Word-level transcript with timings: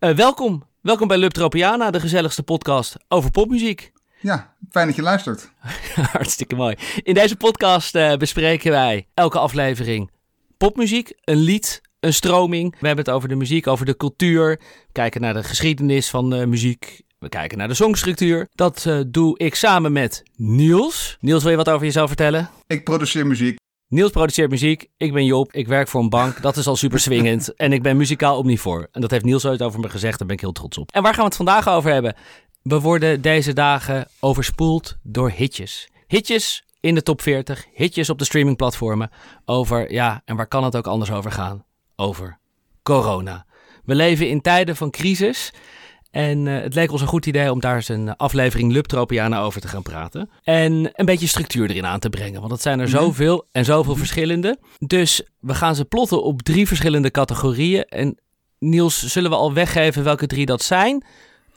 Eh, 0.00 0.10
welkom. 0.10 0.62
Welkom 0.80 1.08
bij 1.08 1.18
Lub 1.18 1.30
Tropiana, 1.30 1.90
de 1.90 2.00
gezelligste 2.00 2.42
podcast 2.42 2.96
over 3.08 3.30
popmuziek. 3.30 3.92
Ja, 4.20 4.54
fijn 4.70 4.86
dat 4.86 4.96
je 4.96 5.02
luistert. 5.02 5.50
Hartstikke 6.12 6.54
mooi. 6.54 6.76
In 7.02 7.14
deze 7.14 7.36
podcast 7.36 7.94
eh, 7.94 8.16
bespreken 8.16 8.70
wij 8.70 9.06
elke 9.14 9.38
aflevering 9.38 10.10
popmuziek, 10.56 11.12
een 11.24 11.36
lied, 11.36 11.80
een 12.00 12.12
stroming. 12.12 12.70
We 12.80 12.86
hebben 12.86 13.04
het 13.04 13.14
over 13.14 13.28
de 13.28 13.34
muziek, 13.34 13.66
over 13.66 13.86
de 13.86 13.96
cultuur. 13.96 14.48
We 14.58 14.92
kijken 14.92 15.20
naar 15.20 15.34
de 15.34 15.42
geschiedenis 15.42 16.10
van 16.10 16.34
uh, 16.34 16.46
muziek. 16.46 17.02
We 17.18 17.28
kijken 17.28 17.58
naar 17.58 17.68
de 17.68 17.74
songstructuur. 17.74 18.48
Dat 18.54 18.84
uh, 18.88 19.00
doe 19.06 19.38
ik 19.38 19.54
samen 19.54 19.92
met 19.92 20.22
Niels. 20.36 21.16
Niels, 21.20 21.42
wil 21.42 21.50
je 21.50 21.56
wat 21.56 21.70
over 21.70 21.86
jezelf 21.86 22.08
vertellen? 22.08 22.50
Ik 22.66 22.84
produceer 22.84 23.26
muziek. 23.26 23.58
Niels 23.90 24.10
produceert 24.10 24.50
muziek. 24.50 24.86
Ik 24.96 25.12
ben 25.12 25.24
Job. 25.24 25.52
Ik 25.52 25.68
werk 25.68 25.88
voor 25.88 26.00
een 26.00 26.08
bank. 26.08 26.42
Dat 26.42 26.56
is 26.56 26.66
al 26.66 26.76
super 26.76 26.98
swingend. 27.00 27.54
en 27.56 27.72
ik 27.72 27.82
ben 27.82 27.96
muzikaal 27.96 28.38
omnivoor. 28.38 28.88
En 28.92 29.00
dat 29.00 29.10
heeft 29.10 29.24
Niels 29.24 29.46
ooit 29.46 29.62
over 29.62 29.80
me 29.80 29.88
gezegd. 29.88 30.18
Daar 30.18 30.26
ben 30.26 30.36
ik 30.36 30.42
heel 30.42 30.52
trots 30.52 30.78
op. 30.78 30.90
En 30.90 31.02
waar 31.02 31.12
gaan 31.12 31.22
we 31.22 31.28
het 31.28 31.36
vandaag 31.36 31.68
over 31.68 31.92
hebben? 31.92 32.14
We 32.62 32.80
worden 32.80 33.20
deze 33.20 33.52
dagen 33.52 34.08
overspoeld 34.20 34.96
door 35.02 35.30
hitjes. 35.30 35.88
Hitjes 36.06 36.64
in 36.80 36.94
de 36.94 37.02
top 37.02 37.22
40. 37.22 37.66
Hitjes 37.72 38.10
op 38.10 38.18
de 38.18 38.24
streamingplatformen. 38.24 39.10
Over, 39.44 39.92
ja, 39.92 40.22
en 40.24 40.36
waar 40.36 40.48
kan 40.48 40.64
het 40.64 40.76
ook 40.76 40.86
anders 40.86 41.10
over 41.10 41.32
gaan? 41.32 41.64
Over 41.96 42.38
corona. 42.82 43.46
We 43.84 43.94
leven 43.94 44.28
in 44.28 44.40
tijden 44.40 44.76
van 44.76 44.90
crisis. 44.90 45.52
En 46.10 46.46
uh, 46.46 46.60
het 46.60 46.74
leek 46.74 46.92
ons 46.92 47.00
een 47.00 47.06
goed 47.06 47.26
idee 47.26 47.52
om 47.52 47.60
daar 47.60 47.74
eens 47.74 47.88
een 47.88 48.16
aflevering 48.16 48.72
Lubtropiana 48.72 49.40
over 49.40 49.60
te 49.60 49.68
gaan 49.68 49.82
praten. 49.82 50.30
En 50.42 50.90
een 50.92 51.06
beetje 51.06 51.26
structuur 51.26 51.70
erin 51.70 51.86
aan 51.86 51.98
te 51.98 52.10
brengen. 52.10 52.40
Want 52.40 52.52
het 52.52 52.62
zijn 52.62 52.80
er 52.80 52.88
zoveel 52.88 53.46
en 53.52 53.64
zoveel 53.64 53.96
verschillende. 53.96 54.58
Dus 54.78 55.22
we 55.40 55.54
gaan 55.54 55.74
ze 55.74 55.84
plotten 55.84 56.22
op 56.22 56.42
drie 56.42 56.66
verschillende 56.66 57.10
categorieën. 57.10 57.84
En 57.84 58.18
Niels, 58.58 59.06
zullen 59.06 59.30
we 59.30 59.36
al 59.36 59.52
weggeven 59.52 60.04
welke 60.04 60.26
drie 60.26 60.46
dat 60.46 60.62
zijn? 60.62 61.04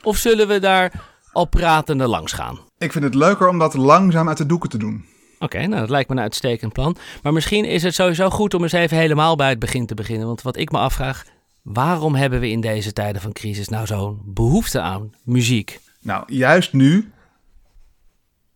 Of 0.04 0.18
zullen 0.18 0.48
we 0.48 0.60
daar 0.60 0.92
al 1.32 1.46
pratende 1.46 2.08
langs 2.08 2.32
gaan? 2.32 2.60
Ik 2.78 2.92
vind 2.92 3.04
het 3.04 3.16
leuker 3.16 3.48
om 3.48 3.60
dat 3.60 3.74
langzaam 3.74 4.28
uit 4.28 4.38
de 4.38 4.46
doeken 4.46 4.70
te 4.70 4.78
doen. 4.78 5.06
Oké, 5.36 5.56
okay, 5.56 5.66
nou 5.68 5.80
dat 5.80 5.90
lijkt 5.90 6.10
me 6.10 6.16
een 6.16 6.22
uitstekend 6.22 6.74
plan. 6.74 6.96
Maar 7.24 7.34
misschien 7.34 7.66
is 7.66 7.84
het 7.84 7.96
sowieso 7.96 8.30
goed 8.30 8.54
om 8.54 8.64
eens 8.64 8.72
even 8.72 8.98
helemaal 8.98 9.36
bij 9.36 9.50
het 9.50 9.60
begin 9.60 9.86
te 9.86 9.96
beginnen. 9.96 10.28
Want 10.28 10.42
wat 10.42 10.58
ik 10.58 10.72
me 10.72 10.78
afvraag, 10.78 11.24
Waarom 11.64 12.16
hebben 12.16 12.40
we 12.40 12.50
in 12.50 12.62
deze 12.62 12.94
tijden 12.94 13.22
van 13.22 13.32
crisis 13.32 13.68
nou 13.68 13.86
zo'n 13.86 14.22
behoefte 14.26 14.82
aan 14.82 15.12
muziek? 15.24 15.80
Nou, 16.02 16.34
juist 16.34 16.74
nu, 16.74 17.12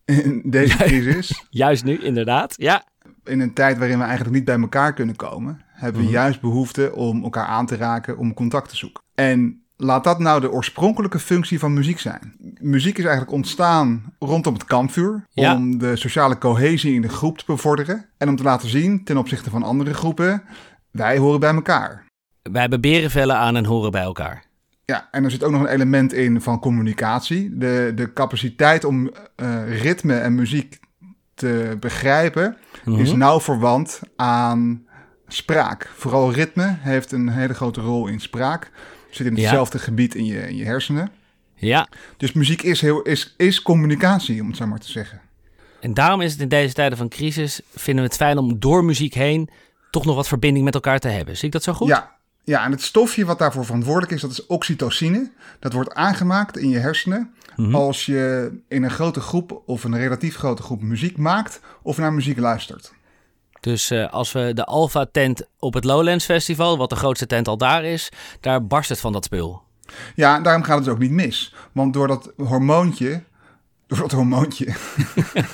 in 0.06 0.42
deze 0.46 0.78
crisis. 0.84 1.46
juist 1.50 1.84
nu, 1.84 1.98
inderdaad, 2.04 2.54
ja. 2.58 2.86
In 3.24 3.40
een 3.40 3.54
tijd 3.54 3.78
waarin 3.78 3.98
we 3.98 4.04
eigenlijk 4.04 4.36
niet 4.36 4.46
bij 4.46 4.60
elkaar 4.60 4.94
kunnen 4.94 5.16
komen, 5.16 5.62
hebben 5.68 6.02
we 6.02 6.08
mhm. 6.08 6.18
juist 6.18 6.42
behoefte 6.42 6.96
om 6.96 7.24
elkaar 7.24 7.46
aan 7.46 7.66
te 7.66 7.76
raken, 7.76 8.18
om 8.18 8.34
contact 8.34 8.70
te 8.70 8.76
zoeken. 8.76 9.04
En 9.16 9.62
laat 9.76 10.04
dat 10.04 10.20
nou 10.20 10.42
de 10.42 10.52
oorspronkelijke 10.52 11.20
functie 11.20 11.60
van 11.60 11.74
muziek 11.74 12.00
zijn. 12.00 12.36
Muziek 12.62 12.98
is 12.98 13.04
eigenlijk 13.04 13.34
ontstaan 13.34 14.14
rondom 14.20 14.54
het 14.54 14.66
kampvuur, 14.66 15.24
om 15.34 15.78
de 15.78 15.96
sociale 15.96 16.38
cohesie 16.38 16.94
in 16.94 17.02
de 17.02 17.10
groep 17.10 17.38
te 17.38 17.44
bevorderen 17.48 18.06
en 18.18 18.30
om 18.30 18.36
te 18.36 18.44
laten 18.44 18.70
zien 18.70 19.04
ten 19.04 19.18
opzichte 19.18 19.50
van 19.50 19.64
andere 19.64 19.94
groepen, 19.94 20.44
wij 20.92 21.18
horen 21.18 21.40
bij 21.40 21.54
elkaar. 21.54 22.07
Wij 22.52 22.62
hebben 22.62 22.82
berenvellen 22.82 23.36
aan 23.36 23.56
en 23.56 23.66
horen 23.66 23.92
bij 23.92 24.02
elkaar. 24.02 24.46
Ja, 24.86 25.08
en 25.12 25.24
er 25.24 25.32
zit 25.32 25.44
ook 25.44 25.52
nog 25.52 25.62
een 25.62 25.68
element 25.68 26.14
in 26.14 26.42
van 26.42 26.60
communicatie. 26.60 27.58
De, 27.58 27.92
de 27.96 28.14
capaciteit 28.14 28.84
om 28.84 29.12
uh, 29.36 29.82
ritme 29.82 30.18
en 30.18 30.36
muziek 30.36 30.80
te 31.34 31.78
begrijpen 31.80 32.58
is 32.86 33.10
mhm. 33.10 33.18
nauw 33.18 33.40
verwant 33.40 34.02
aan 34.16 34.86
spraak. 35.28 35.92
Vooral 35.96 36.32
ritme 36.32 36.76
heeft 36.80 37.12
een 37.12 37.30
hele 37.30 37.54
grote 37.54 37.82
rol 37.82 38.08
in 38.08 38.20
spraak. 38.20 38.72
Zit 39.10 39.26
in 39.26 39.36
hetzelfde 39.36 39.80
gebied 39.80 40.16
in 40.16 40.26
je, 40.26 40.50
in 40.50 40.56
je 40.56 40.66
hersenen. 40.66 41.12
Ja. 41.56 41.88
Dus 42.18 42.34
muziek 42.34 42.62
is, 42.62 42.82
heel, 42.82 43.02
is, 43.02 43.34
is 43.38 43.62
communicatie, 43.62 44.42
om 44.42 44.48
het 44.48 44.58
zo 44.58 44.68
maar 44.68 44.80
te 44.80 44.92
zeggen. 44.92 45.22
En 45.80 45.94
daarom 45.94 46.22
is 46.22 46.32
het 46.32 46.42
in 46.42 46.50
deze 46.50 46.74
tijden 46.74 46.98
van 46.98 47.10
crisis, 47.10 47.62
vinden 47.76 48.04
we 48.04 48.10
het 48.10 48.20
fijn 48.20 48.38
om 48.38 48.60
door 48.60 48.86
muziek 48.86 49.14
heen 49.14 49.50
toch 49.92 50.06
nog 50.06 50.16
wat 50.16 50.28
verbinding 50.28 50.66
met 50.66 50.74
elkaar 50.74 51.00
te 51.00 51.08
hebben. 51.08 51.38
Zie 51.38 51.46
ik 51.46 51.54
dat 51.54 51.64
zo 51.64 51.74
goed? 51.74 51.88
Ja, 51.88 52.17
ja, 52.48 52.64
en 52.64 52.72
het 52.72 52.82
stofje 52.82 53.26
wat 53.26 53.40
daarvoor 53.40 53.66
verantwoordelijk 53.66 54.12
is, 54.12 54.22
dat 54.22 54.32
is 54.32 54.46
oxytocine. 54.46 55.32
Dat 55.60 55.74
wordt 55.74 55.94
aangemaakt 55.94 56.58
in 56.58 56.70
je 56.70 56.78
hersenen 56.78 57.34
mhm. 57.56 57.76
als 57.76 58.06
je 58.06 58.52
in 58.68 58.84
een 58.84 58.92
grote 58.92 59.20
groep 59.20 59.62
of 59.66 59.84
een 59.84 59.98
relatief 59.98 60.36
grote 60.36 60.62
groep 60.62 60.82
muziek 60.82 61.18
maakt 61.18 61.60
of 61.82 61.98
naar 61.98 62.14
muziek 62.14 62.38
luistert. 62.38 62.94
Dus 63.60 63.92
uh, 63.92 64.14
als 64.14 64.32
we 64.32 64.52
de 64.54 64.66
Alpha-tent 64.66 65.48
op 65.60 65.74
het 65.74 65.84
Lowlands 65.84 66.26
Festival, 66.26 66.78
wat 66.78 66.90
de 66.90 66.96
grootste 66.96 67.26
tent 67.26 67.48
al 67.48 67.58
daar 67.58 67.84
is, 67.84 68.12
daar 68.40 68.66
barst 68.66 68.90
het 68.90 69.00
van 69.00 69.14
dat 69.14 69.26
spul. 69.26 69.62
Ja, 70.16 70.40
daarom 70.40 70.64
gaat 70.64 70.76
het 70.76 70.84
dus 70.84 70.94
ook 70.94 71.00
niet 71.00 71.12
mis. 71.12 71.56
Want 71.72 71.94
door 71.94 72.08
dat 72.08 72.34
hormoontje, 72.38 73.24
door 73.88 73.98
dat 73.98 74.12
hormoontje. 74.12 74.74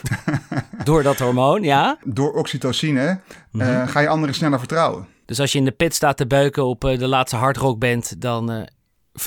door 0.83 1.03
dat 1.03 1.19
hormoon, 1.19 1.63
ja. 1.63 1.97
Door 2.03 2.33
oxytocine 2.33 3.19
uh, 3.51 3.87
ga 3.87 3.99
je 3.99 4.07
anderen 4.07 4.35
sneller 4.35 4.59
vertrouwen. 4.59 5.07
Dus 5.25 5.39
als 5.39 5.51
je 5.51 5.57
in 5.57 5.65
de 5.65 5.71
pit 5.71 5.93
staat 5.93 6.17
te 6.17 6.27
beuken 6.27 6.65
op 6.65 6.83
uh, 6.83 6.97
de 6.97 7.07
laatste 7.07 7.35
hardrockband, 7.35 8.21
dan 8.21 8.51
uh, 8.51 8.63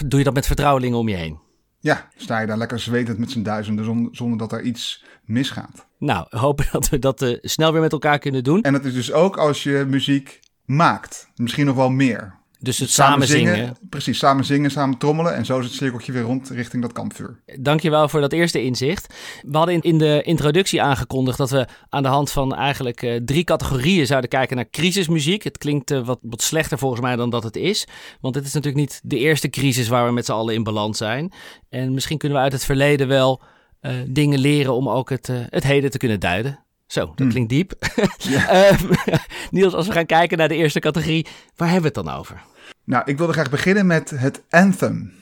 doe 0.06 0.18
je 0.18 0.24
dat 0.24 0.34
met 0.34 0.46
vertrouwelingen 0.46 0.98
om 0.98 1.08
je 1.08 1.16
heen. 1.16 1.38
Ja, 1.80 2.08
sta 2.16 2.40
je 2.40 2.46
daar 2.46 2.58
lekker 2.58 2.78
zwetend 2.78 3.18
met 3.18 3.30
z'n 3.30 3.42
duizenden 3.42 3.84
zonder, 3.84 4.16
zonder 4.16 4.38
dat 4.38 4.52
er 4.52 4.62
iets 4.62 5.04
misgaat. 5.24 5.86
Nou, 5.98 6.26
hopen 6.30 6.66
dat 6.72 6.88
we 6.88 6.98
dat 6.98 7.22
uh, 7.22 7.38
snel 7.40 7.72
weer 7.72 7.80
met 7.80 7.92
elkaar 7.92 8.18
kunnen 8.18 8.44
doen. 8.44 8.62
En 8.62 8.72
dat 8.72 8.84
is 8.84 8.94
dus 8.94 9.12
ook 9.12 9.36
als 9.36 9.62
je 9.62 9.84
muziek 9.88 10.40
maakt. 10.64 11.28
Misschien 11.34 11.66
nog 11.66 11.76
wel 11.76 11.90
meer. 11.90 12.34
Dus 12.66 12.78
het 12.78 12.90
samen, 12.90 13.26
zingen, 13.26 13.76
Precies, 13.88 14.18
samen 14.18 14.44
zingen, 14.44 14.70
samen 14.70 14.98
trommelen. 14.98 15.34
En 15.34 15.44
zo 15.44 15.58
is 15.58 15.64
het 15.64 15.74
cirkeltje 15.74 16.12
weer 16.12 16.22
rond 16.22 16.50
richting 16.50 16.82
dat 16.82 16.92
kampvuur. 16.92 17.42
Dankjewel 17.60 18.08
voor 18.08 18.20
dat 18.20 18.32
eerste 18.32 18.62
inzicht. 18.62 19.14
We 19.42 19.56
hadden 19.56 19.80
in 19.80 19.98
de 19.98 20.22
introductie 20.22 20.82
aangekondigd 20.82 21.38
dat 21.38 21.50
we 21.50 21.66
aan 21.88 22.02
de 22.02 22.08
hand 22.08 22.30
van 22.30 22.54
eigenlijk 22.54 23.02
uh, 23.02 23.20
drie 23.24 23.44
categorieën 23.44 24.06
zouden 24.06 24.30
kijken 24.30 24.56
naar 24.56 24.70
crisismuziek. 24.70 25.42
Het 25.42 25.58
klinkt 25.58 25.90
uh, 25.90 26.06
wat, 26.06 26.18
wat 26.22 26.42
slechter 26.42 26.78
volgens 26.78 27.00
mij 27.00 27.16
dan 27.16 27.30
dat 27.30 27.42
het 27.42 27.56
is. 27.56 27.86
Want 28.20 28.34
dit 28.34 28.44
is 28.44 28.52
natuurlijk 28.52 28.82
niet 28.82 29.00
de 29.04 29.18
eerste 29.18 29.48
crisis 29.48 29.88
waar 29.88 30.06
we 30.06 30.12
met 30.12 30.24
z'n 30.24 30.32
allen 30.32 30.54
in 30.54 30.62
balans 30.62 30.98
zijn. 30.98 31.32
En 31.68 31.94
misschien 31.94 32.18
kunnen 32.18 32.38
we 32.38 32.44
uit 32.44 32.52
het 32.52 32.64
verleden 32.64 33.08
wel 33.08 33.42
uh, 33.82 33.92
dingen 34.06 34.38
leren 34.38 34.74
om 34.74 34.88
ook 34.88 35.10
het, 35.10 35.30
het 35.50 35.64
heden 35.64 35.90
te 35.90 35.98
kunnen 35.98 36.20
duiden. 36.20 36.64
Zo, 36.86 37.06
dat 37.06 37.18
hmm. 37.18 37.28
klinkt 37.28 37.50
diep. 37.50 37.72
Ja. 38.18 38.70
uh, 38.70 38.80
Niels, 39.50 39.74
als 39.74 39.86
we 39.86 39.92
gaan 39.92 40.06
kijken 40.06 40.38
naar 40.38 40.48
de 40.48 40.54
eerste 40.56 40.80
categorie, 40.80 41.26
waar 41.56 41.70
hebben 41.70 41.92
we 41.92 41.98
het 41.98 42.06
dan 42.06 42.16
over? 42.16 42.42
Nou, 42.86 43.02
ik 43.06 43.18
wilde 43.18 43.32
graag 43.32 43.50
beginnen 43.50 43.86
met 43.86 44.10
het 44.10 44.42
anthem. 44.50 45.12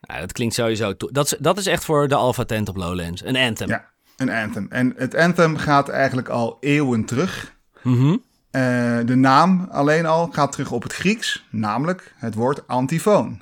Nou, 0.00 0.20
dat 0.20 0.32
klinkt 0.32 0.54
sowieso... 0.54 0.94
Dat 0.96 1.24
is, 1.24 1.36
dat 1.38 1.58
is 1.58 1.66
echt 1.66 1.84
voor 1.84 2.08
de 2.08 2.14
Alpha 2.14 2.44
Tent 2.44 2.68
op 2.68 2.76
Lowlands. 2.76 3.24
Een 3.24 3.36
anthem. 3.36 3.68
Ja, 3.68 3.90
een 4.16 4.30
anthem. 4.30 4.66
En 4.70 4.94
het 4.96 5.14
anthem 5.14 5.56
gaat 5.56 5.88
eigenlijk 5.88 6.28
al 6.28 6.56
eeuwen 6.60 7.04
terug. 7.04 7.56
Mm 7.82 7.96
-hmm. 7.96 8.22
uh, 8.50 8.98
de 9.06 9.14
naam 9.14 9.68
alleen 9.70 10.06
al 10.06 10.28
gaat 10.32 10.52
terug 10.52 10.72
op 10.72 10.82
het 10.82 10.92
Grieks, 10.92 11.46
namelijk 11.50 12.14
het 12.16 12.34
woord 12.34 12.66
antifoon. 12.66 13.40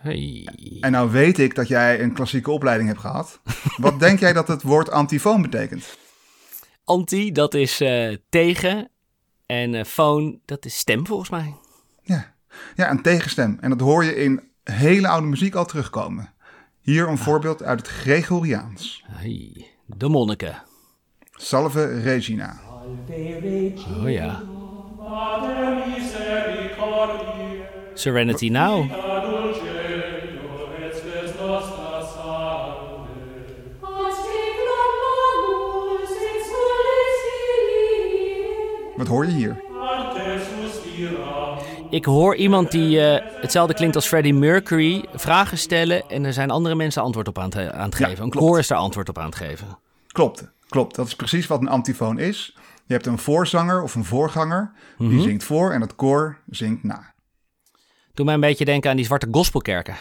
Hey. 0.00 0.48
En 0.80 0.92
nou 0.92 1.10
weet 1.10 1.38
ik 1.38 1.54
dat 1.54 1.68
jij 1.68 2.00
een 2.00 2.12
klassieke 2.12 2.50
opleiding 2.50 2.88
hebt 2.88 3.00
gehad. 3.00 3.40
Wat 3.76 4.00
denk 4.06 4.20
jij 4.20 4.32
dat 4.32 4.48
het 4.48 4.62
woord 4.62 4.90
antifoon 4.90 5.42
betekent? 5.42 5.98
Anti, 6.84 7.32
dat 7.32 7.54
is 7.54 7.80
uh, 7.80 8.16
tegen. 8.28 8.88
En 9.46 9.74
uh, 9.74 9.84
foon, 9.84 10.40
dat 10.44 10.64
is 10.64 10.76
stem 10.76 11.06
volgens 11.06 11.30
mij. 11.30 11.54
Ja. 12.74 12.90
een 12.90 13.02
tegenstem. 13.02 13.58
En 13.60 13.70
dat 13.70 13.80
hoor 13.80 14.04
je 14.04 14.16
in 14.16 14.40
hele 14.64 15.08
oude 15.08 15.26
muziek 15.26 15.54
al 15.54 15.64
terugkomen. 15.64 16.30
Hier 16.80 17.08
een 17.08 17.18
voorbeeld 17.18 17.62
uit 17.62 17.78
het 17.78 17.88
Gregoriaans. 17.88 19.04
Hey, 19.06 19.66
de 19.86 20.08
monniken. 20.08 20.62
Salve 21.32 22.00
Regina. 22.00 22.60
Oh 24.02 24.10
ja. 24.10 24.42
Serenity 27.94 28.48
Now. 28.48 28.90
Wat 38.96 39.06
hoor 39.06 39.26
je 39.26 39.32
hier? 39.32 39.64
Ik 41.90 42.04
hoor 42.04 42.36
iemand 42.36 42.70
die 42.70 42.98
uh, 42.98 43.18
hetzelfde 43.40 43.74
klinkt 43.74 43.96
als 43.96 44.06
Freddie 44.06 44.34
Mercury 44.34 45.04
vragen 45.14 45.58
stellen 45.58 46.08
en 46.08 46.24
er 46.24 46.32
zijn 46.32 46.50
andere 46.50 46.74
mensen 46.74 47.02
antwoord 47.02 47.28
op 47.28 47.38
aan, 47.38 47.50
te, 47.50 47.72
aan 47.72 47.84
het 47.84 47.94
geven. 47.94 48.24
een 48.24 48.30
koor 48.30 48.58
is 48.58 48.66
daar 48.66 48.78
antwoord 48.78 49.08
op 49.08 49.18
aan 49.18 49.26
het 49.26 49.34
geven. 49.34 49.78
Klopt, 50.06 50.50
klopt. 50.68 50.94
Dat 50.94 51.06
is 51.06 51.16
precies 51.16 51.46
wat 51.46 51.60
een 51.60 51.68
antifoon 51.68 52.18
is. 52.18 52.56
Je 52.86 52.92
hebt 52.92 53.06
een 53.06 53.18
voorzanger 53.18 53.82
of 53.82 53.94
een 53.94 54.04
voorganger, 54.04 54.72
die 54.98 55.08
mhm. 55.08 55.20
zingt 55.20 55.44
voor 55.44 55.72
en 55.72 55.80
het 55.80 55.94
koor 55.94 56.38
zingt 56.50 56.82
na. 56.82 57.14
Doe 58.14 58.24
mij 58.24 58.34
een 58.34 58.40
beetje 58.40 58.64
denken 58.64 58.90
aan 58.90 58.96
die 58.96 59.04
zwarte 59.04 59.28
gospelkerken. 59.30 59.96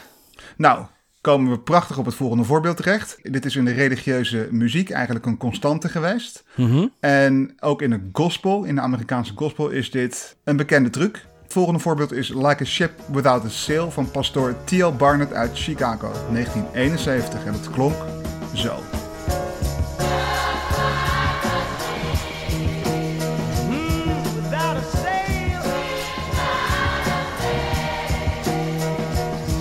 Nou, 0.57 0.85
komen 1.21 1.51
we 1.51 1.59
prachtig 1.59 1.97
op 1.97 2.05
het 2.05 2.15
volgende 2.15 2.43
voorbeeld 2.43 2.77
terecht. 2.77 3.19
Dit 3.21 3.45
is 3.45 3.55
in 3.55 3.65
de 3.65 3.71
religieuze 3.71 4.47
muziek 4.51 4.89
eigenlijk 4.89 5.25
een 5.25 5.37
constante 5.37 5.89
geweest. 5.89 6.43
Mhm. 6.55 6.87
En 6.99 7.55
ook 7.59 7.81
in 7.81 7.89
de 7.89 8.09
gospel, 8.11 8.63
in 8.63 8.75
de 8.75 8.81
Amerikaanse 8.81 9.33
gospel, 9.35 9.69
is 9.69 9.91
dit 9.91 10.37
een 10.43 10.57
bekende 10.57 10.89
truc. 10.89 11.25
Volgende 11.56 11.80
voorbeeld 11.80 12.12
is 12.12 12.30
Like 12.30 12.62
a 12.62 12.66
Ship 12.66 12.92
Without 13.12 13.46
a 13.46 13.50
Sail 13.50 13.92
van 13.92 14.12
pastoor 14.12 14.56
T.L. 14.63 14.92
Barnett 14.92 15.34
uit 15.34 15.52
Chicago, 15.54 16.12
1971. 16.31 17.46
En 17.46 17.54
het 17.54 17.69
klonk 17.69 17.96
zo. 18.54 18.75
without 24.36 24.78
a 24.78 24.81
sail. 24.81 25.62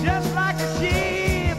Just 0.03 0.29
like 0.35 0.59
a 0.59 0.69
ship. 0.79 1.57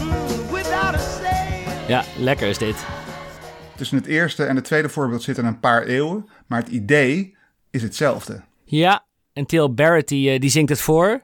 Mm, 0.00 0.52
Without 0.52 0.94
a 0.94 0.98
sail. 0.98 1.88
Ja, 1.88 2.04
lekker 2.18 2.48
is 2.48 2.58
dit. 2.58 2.76
Tussen 3.76 3.96
het 3.96 4.06
eerste 4.06 4.44
en 4.44 4.56
het 4.56 4.64
tweede 4.64 4.88
voorbeeld 4.88 5.22
zitten 5.22 5.44
een 5.44 5.60
paar 5.60 5.82
eeuwen, 5.82 6.28
maar 6.46 6.60
het 6.60 6.68
idee 6.68 7.36
is 7.70 7.82
hetzelfde. 7.82 8.42
Ja, 8.64 9.04
en 9.32 9.46
Til 9.46 9.74
Barrett 9.74 10.08
die, 10.08 10.30
eh, 10.30 10.40
die 10.40 10.50
zingt 10.50 10.68
het 10.68 10.80
voor. 10.80 11.22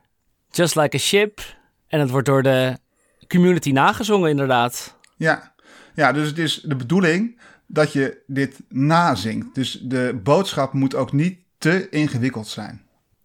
Just 0.50 0.74
like 0.74 0.96
a 0.96 0.98
ship. 0.98 1.40
En 1.88 2.00
het 2.00 2.10
wordt 2.10 2.26
door 2.26 2.42
de 2.42 2.76
community 3.28 3.70
nagezongen 3.70 4.30
inderdaad. 4.30 4.96
Ja, 5.16 5.54
ja 5.94 6.12
dus 6.12 6.28
het 6.28 6.38
is 6.38 6.60
de 6.60 6.76
bedoeling 6.76 7.40
dat 7.66 7.92
je 7.92 8.22
dit 8.26 8.60
nazingt. 8.68 9.54
Dus 9.54 9.80
de 9.82 10.20
boodschap 10.22 10.72
moet 10.72 10.94
ook 10.94 11.12
niet 11.12 11.38
te 11.58 11.88
ingewikkeld 11.88 12.46
zijn. 12.46 12.82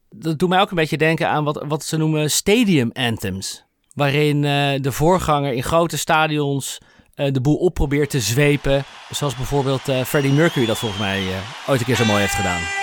Dat 0.10 0.40
doet 0.40 0.50
mij 0.50 0.60
ook 0.60 0.70
een 0.70 0.76
beetje 0.76 0.98
denken 0.98 1.30
aan 1.30 1.44
wat, 1.44 1.64
wat 1.68 1.84
ze 1.84 1.98
noemen 1.98 2.32
stadium 2.32 2.90
anthems. 2.94 3.66
Waarin 3.94 4.44
eh, 4.44 4.82
de 4.82 4.92
voorganger 4.92 5.54
in 5.54 5.64
grote 5.64 5.98
stadions 5.98 6.80
de 7.16 7.42
boel 7.42 7.56
op 7.56 7.74
probeert 7.74 8.10
te 8.10 8.20
zwepen. 8.20 8.84
Zoals 9.10 9.36
bijvoorbeeld 9.36 9.88
eh, 9.88 10.04
Freddie 10.04 10.32
Mercury 10.32 10.66
dat 10.66 10.80
volgens 10.80 11.02
mij 11.02 11.20
eh, 11.20 11.70
ooit 11.70 11.80
een 11.80 11.86
keer 11.86 11.96
zo 11.96 12.06
mooi 12.06 12.20
heeft 12.20 12.34
gedaan. 12.34 12.83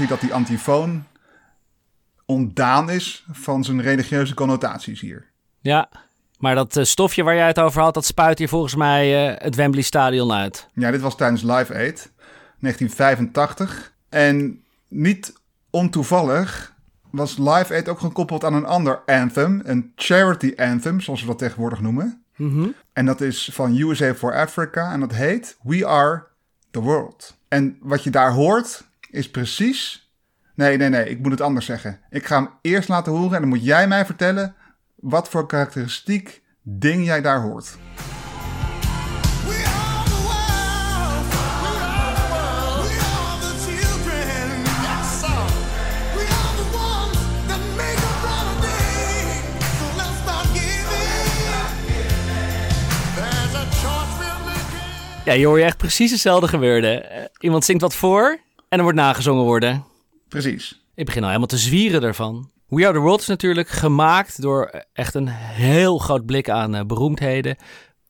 Hier 0.00 0.08
dat 0.08 0.20
die 0.20 0.34
antifoon 0.34 1.04
ontdaan 2.24 2.90
is 2.90 3.24
van 3.30 3.64
zijn 3.64 3.82
religieuze 3.82 4.34
connotaties 4.34 5.00
hier. 5.00 5.26
Ja, 5.60 5.88
maar 6.38 6.54
dat 6.54 6.76
eh, 6.76 6.84
stofje 6.84 7.22
waar 7.22 7.34
jij 7.34 7.46
het 7.46 7.58
over 7.58 7.82
had, 7.82 7.94
dat 7.94 8.04
spuit 8.04 8.38
hier 8.38 8.48
volgens 8.48 8.74
mij 8.74 9.28
eh, 9.28 9.42
het 9.44 9.54
Wembley 9.54 9.82
Stadion 9.82 10.32
uit. 10.32 10.66
Ja, 10.74 10.90
dit 10.90 11.00
was 11.00 11.16
tijdens 11.16 11.42
Live 11.42 11.74
Aid, 11.74 12.12
1985. 12.58 13.92
En 14.08 14.62
niet 14.88 15.32
ontoevallig 15.70 16.74
was 17.10 17.38
Live 17.38 17.74
Aid 17.74 17.88
ook 17.88 18.00
gekoppeld 18.00 18.44
aan 18.44 18.54
een 18.54 18.66
ander 18.66 19.02
anthem, 19.06 19.60
een 19.64 19.92
charity 19.96 20.52
anthem, 20.56 21.00
zoals 21.00 21.20
we 21.20 21.26
dat 21.26 21.38
tegenwoordig 21.38 21.80
noemen. 21.80 22.24
En 22.92 23.06
dat 23.06 23.20
is 23.20 23.50
van 23.52 23.76
USA 23.76 24.14
for 24.14 24.34
Africa 24.34 24.92
en 24.92 25.00
dat 25.00 25.12
heet 25.12 25.56
We 25.62 25.86
Are 25.86 26.26
the 26.70 26.80
World. 26.80 27.36
En 27.48 27.76
wat 27.80 28.04
je 28.04 28.10
daar 28.10 28.32
hoort 28.32 28.88
is 29.10 29.30
precies... 29.30 30.08
Nee, 30.54 30.76
nee, 30.76 30.88
nee, 30.88 31.08
ik 31.08 31.18
moet 31.18 31.30
het 31.30 31.40
anders 31.40 31.66
zeggen. 31.66 32.00
Ik 32.10 32.26
ga 32.26 32.36
hem 32.36 32.50
eerst 32.62 32.88
laten 32.88 33.12
horen 33.12 33.34
en 33.34 33.40
dan 33.40 33.48
moet 33.48 33.64
jij 33.64 33.88
mij 33.88 34.04
vertellen 34.04 34.54
wat 34.94 35.28
voor 35.28 35.46
karakteristiek 35.46 36.42
ding 36.62 37.04
jij 37.04 37.20
daar 37.20 37.40
hoort. 37.40 37.76
Ja, 55.24 55.36
je 55.36 55.46
hoort 55.46 55.62
echt 55.62 55.76
precies 55.76 56.10
hetzelfde 56.10 56.48
gebeurde. 56.48 57.00
Eh, 57.00 57.24
iemand 57.38 57.64
zingt 57.64 57.82
wat 57.82 57.94
voor 57.94 58.38
en 58.70 58.78
er 58.78 58.82
wordt 58.82 58.98
nagezongen 58.98 59.44
worden. 59.44 59.84
Precies. 60.28 60.84
Ik 60.94 61.04
begin 61.04 61.20
al 61.20 61.26
helemaal 61.28 61.48
te 61.48 61.58
zwieren 61.58 62.02
ervan. 62.02 62.50
We 62.66 62.84
Are 62.84 62.92
The 62.92 62.98
World 62.98 63.20
is 63.20 63.26
natuurlijk 63.26 63.68
gemaakt 63.68 64.42
door 64.42 64.84
echt 64.92 65.14
een 65.14 65.28
heel 65.28 65.98
groot 65.98 66.26
blik 66.26 66.48
aan 66.48 66.74
eh, 66.74 66.84
beroemdheden. 66.84 67.56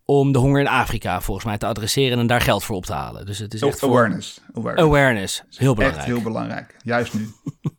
Om 0.04 0.32
de 0.32 0.38
honger 0.38 0.60
in 0.60 0.68
Afrika 0.68 1.20
volgens 1.20 1.46
mij 1.46 1.58
te 1.58 1.66
adresseren 1.66 2.18
en 2.18 2.26
daar 2.26 2.40
geld 2.40 2.64
voor 2.64 2.76
op 2.76 2.86
te 2.86 2.92
halen. 2.92 3.26
Dus 3.26 3.38
het 3.38 3.54
is 3.54 3.62
echt 3.62 3.78
voor 3.78 3.88
Awareness. 3.88 4.40
Awareness. 4.54 5.42
Heel 5.56 5.74
belangrijk. 5.74 6.06
Echt 6.06 6.14
heel 6.14 6.22
belangrijk. 6.22 6.76
Juist 6.82 7.14
nu. 7.14 7.28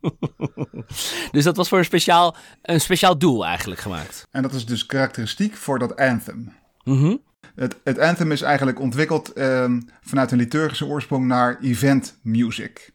Dus 1.30 1.44
dat 1.44 1.56
was 1.56 1.68
voor 1.68 1.78
een 1.78 1.84
speciaal, 1.84 2.36
een 2.62 2.80
speciaal 2.80 3.18
doel 3.18 3.44
eigenlijk 3.44 3.80
gemaakt. 3.80 4.26
En 4.30 4.42
dat 4.42 4.52
is 4.52 4.66
dus 4.66 4.86
karakteristiek 4.86 5.56
voor 5.56 5.78
dat 5.78 5.96
anthem. 5.96 6.52
Mhm. 6.84 7.16
Het, 7.54 7.76
het 7.84 7.98
anthem 7.98 8.32
is 8.32 8.42
eigenlijk 8.42 8.80
ontwikkeld 8.80 9.32
ehm, 9.32 9.80
vanuit 10.02 10.30
een 10.32 10.38
liturgische 10.38 10.86
oorsprong 10.86 11.26
naar 11.26 11.58
event 11.62 12.18
music. 12.22 12.92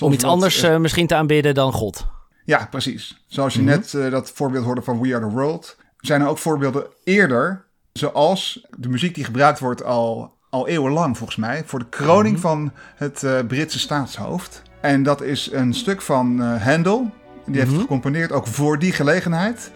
Om 0.00 0.12
iets 0.12 0.24
anders 0.24 0.62
eh, 0.62 0.74
eh, 0.74 0.80
misschien 0.80 1.06
te 1.06 1.14
aanbidden 1.14 1.54
dan 1.54 1.72
God. 1.72 2.06
ja, 2.44 2.66
precies. 2.70 3.24
Zoals 3.26 3.56
Mhm. 3.56 3.64
je 3.64 3.70
net 3.70 3.94
eh, 3.94 4.10
dat 4.10 4.30
voorbeeld 4.34 4.64
hoorde 4.64 4.82
van 4.82 5.00
We 5.00 5.14
Are 5.14 5.26
The 5.28 5.32
World. 5.34 5.76
Zijn 6.00 6.20
er 6.20 6.28
ook 6.28 6.38
voorbeelden 6.38 6.86
eerder, 7.04 7.64
zoals 7.92 8.66
de 8.76 8.88
muziek 8.88 9.14
die 9.14 9.24
gebruikt 9.24 9.58
wordt 9.58 9.84
al, 9.84 10.34
al 10.50 10.68
eeuwenlang 10.68 11.16
volgens 11.16 11.38
mij, 11.38 11.62
voor 11.66 11.78
de 11.78 11.88
kroning 11.88 12.32
Mhm. 12.34 12.42
van 12.42 12.72
het 12.96 13.24
Britse 13.48 13.78
staatshoofd. 13.78 14.62
En 14.80 15.02
dat 15.02 15.22
is 15.22 15.52
een 15.52 15.74
stuk 15.74 16.00
van 16.02 16.40
Handel. 16.40 17.10
Die 17.46 17.54
heeft 17.54 17.66
Mhm. 17.66 17.72
het 17.74 17.80
gecomponeerd 17.82 18.32
ook 18.32 18.46
voor 18.46 18.78
die 18.78 18.92
gelegenheid. 18.92 19.70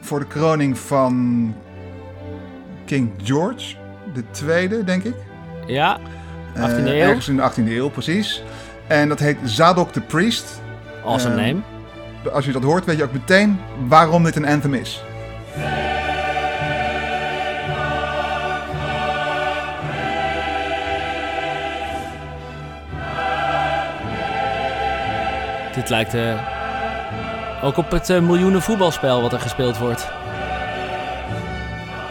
Voor 0.00 0.18
de 0.18 0.26
kroning 0.26 0.78
van 0.78 1.54
King 2.84 3.10
George, 3.22 3.74
de 4.14 4.24
tweede, 4.30 4.84
denk 4.84 5.02
ik. 5.04 5.14
Ja, 5.66 5.98
18e 6.56 6.60
Eh, 6.90 7.00
eeuw. 7.00 7.08
Ergens 7.08 7.28
in 7.28 7.36
de 7.36 7.42
18e 7.42 7.68
eeuw, 7.76 7.88
precies. 7.88 8.42
En 8.86 9.08
dat 9.08 9.18
heet 9.18 9.36
Zadok 9.44 9.92
the 9.92 10.00
Priest. 10.00 10.60
awesome 11.04 11.34
Eh, 11.34 11.46
name. 11.46 11.60
Als 12.32 12.44
je 12.44 12.52
dat 12.52 12.62
hoort, 12.62 12.84
weet 12.84 12.96
je 12.96 13.02
ook 13.04 13.12
meteen 13.12 13.58
waarom 13.88 14.24
dit 14.24 14.36
een 14.36 14.46
anthem 14.46 14.74
is. 14.74 15.02
Dit 25.74 25.88
lijkt 25.90 26.14
eh, 26.14 26.34
ook 27.62 27.76
op 27.76 27.90
het 27.90 28.10
eh, 28.10 28.20
miljoenen 28.20 28.62
voetbalspel 28.62 29.22
wat 29.22 29.32
er 29.32 29.40
gespeeld 29.40 29.78
wordt. 29.78 30.08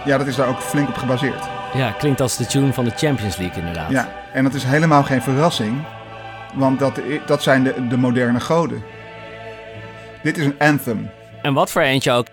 Ja, 0.06 0.18
dat 0.18 0.28
is 0.28 0.36
daar 0.36 0.48
ook 0.48 0.62
flink 0.62 0.88
op 0.90 0.96
gebaseerd. 0.96 1.44
Ja, 1.74 1.92
klinkt 1.92 2.22
als 2.22 2.38
de 2.38 2.46
tune 2.46 2.74
van 2.74 2.84
de 2.86 2.92
Champions 2.96 3.38
League 3.38 3.60
inderdaad. 3.60 3.92
Ja, 3.92 4.14
en 4.34 4.44
dat 4.44 4.54
is 4.54 4.64
helemaal 4.64 5.04
geen 5.04 5.22
verrassing, 5.22 5.84
want 6.54 6.80
dat, 6.80 7.00
dat 7.26 7.44
zijn 7.44 7.64
de, 7.64 7.88
de 7.88 7.98
moderne 7.98 8.40
goden. 8.40 8.84
Dit 10.24 10.38
is 10.38 10.46
een 10.46 10.60
anthem. 10.60 11.10
En 11.42 11.54
wat 11.54 11.72
voor 11.72 11.82
eentje 11.82 12.12
ook. 12.12 12.28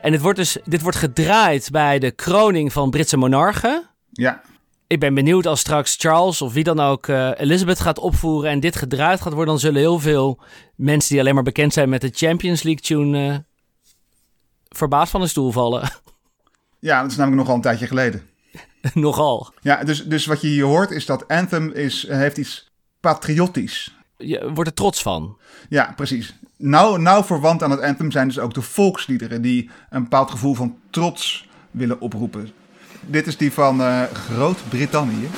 En 0.00 0.10
dit 0.10 0.20
wordt 0.20 0.38
dus 0.38 0.56
dit 0.64 0.82
wordt 0.82 0.96
gedraaid 0.96 1.68
bij 1.70 1.98
de 1.98 2.10
kroning 2.10 2.72
van 2.72 2.90
Britse 2.90 3.16
monarchen. 3.16 3.86
Ja, 4.12 4.40
Ik 4.86 5.00
ben 5.00 5.14
benieuwd 5.14 5.46
als 5.46 5.60
straks 5.60 5.96
Charles 5.98 6.42
of 6.42 6.52
wie 6.52 6.64
dan 6.64 6.80
ook 6.80 7.08
eh, 7.08 7.30
Elizabeth 7.36 7.80
gaat 7.80 7.98
opvoeren 7.98 8.50
en 8.50 8.60
dit 8.60 8.76
gedraaid 8.76 9.20
gaat 9.20 9.32
worden, 9.32 9.50
dan 9.50 9.58
zullen 9.58 9.80
heel 9.80 9.98
veel 9.98 10.40
mensen 10.76 11.10
die 11.10 11.20
alleen 11.20 11.34
maar 11.34 11.42
bekend 11.42 11.72
zijn 11.72 11.88
met 11.88 12.00
de 12.00 12.10
Champions 12.14 12.62
League 12.62 12.82
tune 12.82 13.28
eh, 13.28 13.36
verbaasd 14.68 15.10
van 15.10 15.20
de 15.20 15.26
stoel 15.26 15.52
vallen. 15.52 15.82
ja 16.82 17.02
dat 17.02 17.10
is 17.10 17.16
namelijk 17.16 17.40
nogal 17.42 17.56
een 17.56 17.62
tijdje 17.62 17.86
geleden. 17.86 18.22
Nogal. 18.94 19.52
Ja, 19.60 19.84
dus, 19.84 20.04
dus 20.04 20.26
wat 20.26 20.40
je 20.40 20.46
hier 20.46 20.64
hoort 20.64 20.90
is 20.90 21.06
dat 21.06 21.28
anthem 21.28 21.70
is, 21.70 22.06
heeft 22.08 22.36
iets 22.36 22.70
patriotisch. 23.00 23.96
Je 24.16 24.50
wordt 24.54 24.70
er 24.70 24.76
trots 24.76 25.02
van. 25.02 25.36
Ja, 25.68 25.92
precies. 25.96 26.34
Nou, 26.56 27.00
nou 27.00 27.24
verwant 27.24 27.62
aan 27.62 27.70
het 27.70 27.80
anthem 27.80 28.10
zijn 28.10 28.28
dus 28.28 28.38
ook 28.38 28.54
de 28.54 28.62
volksliederen 28.62 29.42
die 29.42 29.70
een 29.90 30.02
bepaald 30.02 30.30
gevoel 30.30 30.54
van 30.54 30.76
trots 30.90 31.48
willen 31.70 32.00
oproepen. 32.00 32.50
Dit 33.00 33.26
is 33.26 33.36
die 33.36 33.52
van 33.52 33.80
eh, 33.80 34.02
Groot-Brittannië. 34.02 35.28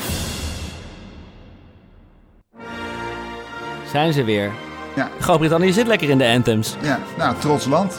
Zijn 3.90 4.12
ze 4.12 4.24
weer. 4.24 4.52
Ja, 4.96 5.10
Groot-Brittannië 5.20 5.72
zit 5.72 5.86
lekker 5.86 6.10
in 6.10 6.18
de 6.18 6.26
anthems. 6.26 6.76
ja, 6.82 6.98
nou, 7.16 7.38
trots 7.38 7.66
land. 7.66 7.98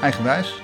Eigenwijs. 0.00 0.62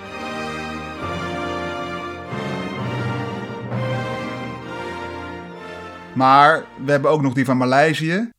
Maar 6.13 6.65
we 6.85 6.91
hebben 6.91 7.11
ook 7.11 7.23
nog 7.23 7.33
die 7.33 7.45
van 7.45 7.57
Maleisië. 7.57 8.31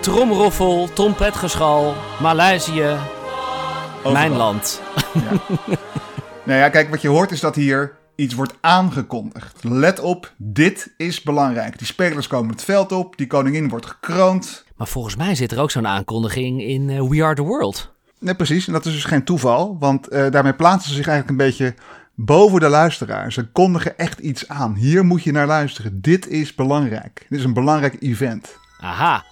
Tromroffel, 0.00 0.88
trompetgeschal, 0.92 1.94
Maleisië, 2.20 2.96
mijn 4.12 4.36
land. 4.36 4.80
Nou 6.42 6.62
ja, 6.62 6.68
kijk, 6.68 6.90
wat 6.90 7.02
je 7.02 7.08
hoort 7.08 7.30
is 7.30 7.40
dat 7.40 7.54
hier 7.54 7.92
iets 8.20 8.34
wordt 8.34 8.54
aangekondigd. 8.60 9.64
Let 9.64 10.00
op, 10.00 10.32
dit 10.36 10.94
is 10.96 11.22
belangrijk. 11.22 11.78
Die 11.78 11.86
spelers 11.86 12.26
komen 12.26 12.50
het 12.50 12.64
veld 12.64 12.92
op, 12.92 13.16
die 13.16 13.26
koningin 13.26 13.68
wordt 13.68 13.86
gekroond. 13.86 14.64
Maar 14.76 14.88
volgens 14.88 15.16
mij 15.16 15.34
zit 15.34 15.52
er 15.52 15.60
ook 15.60 15.70
zo'n 15.70 15.86
aankondiging 15.86 16.62
in 16.62 16.90
eh, 16.90 17.08
We 17.08 17.24
Are 17.24 17.34
The 17.34 17.42
World. 17.42 17.92
Nee, 18.18 18.34
precies. 18.34 18.66
En 18.66 18.72
dat 18.72 18.86
is 18.86 18.92
dus 18.92 19.04
geen 19.04 19.24
toeval, 19.24 19.76
want 19.78 20.08
eh, 20.08 20.30
daarmee 20.30 20.54
plaatsen 20.54 20.90
ze 20.90 20.96
zich 20.96 21.06
eigenlijk 21.06 21.40
een 21.40 21.46
beetje 21.46 21.74
boven 22.14 22.60
de 22.60 22.68
luisteraar. 22.68 23.32
Ze 23.32 23.46
kondigen 23.46 23.98
echt 23.98 24.18
iets 24.18 24.48
aan. 24.48 24.74
Hier 24.74 25.04
moet 25.04 25.22
je 25.22 25.32
naar 25.32 25.46
luisteren. 25.46 26.00
Dit 26.00 26.26
is 26.26 26.54
belangrijk. 26.54 27.26
Dit 27.28 27.38
is 27.38 27.44
een 27.44 27.54
belangrijk 27.54 27.96
event. 28.00 28.56
Aha, 28.80 29.24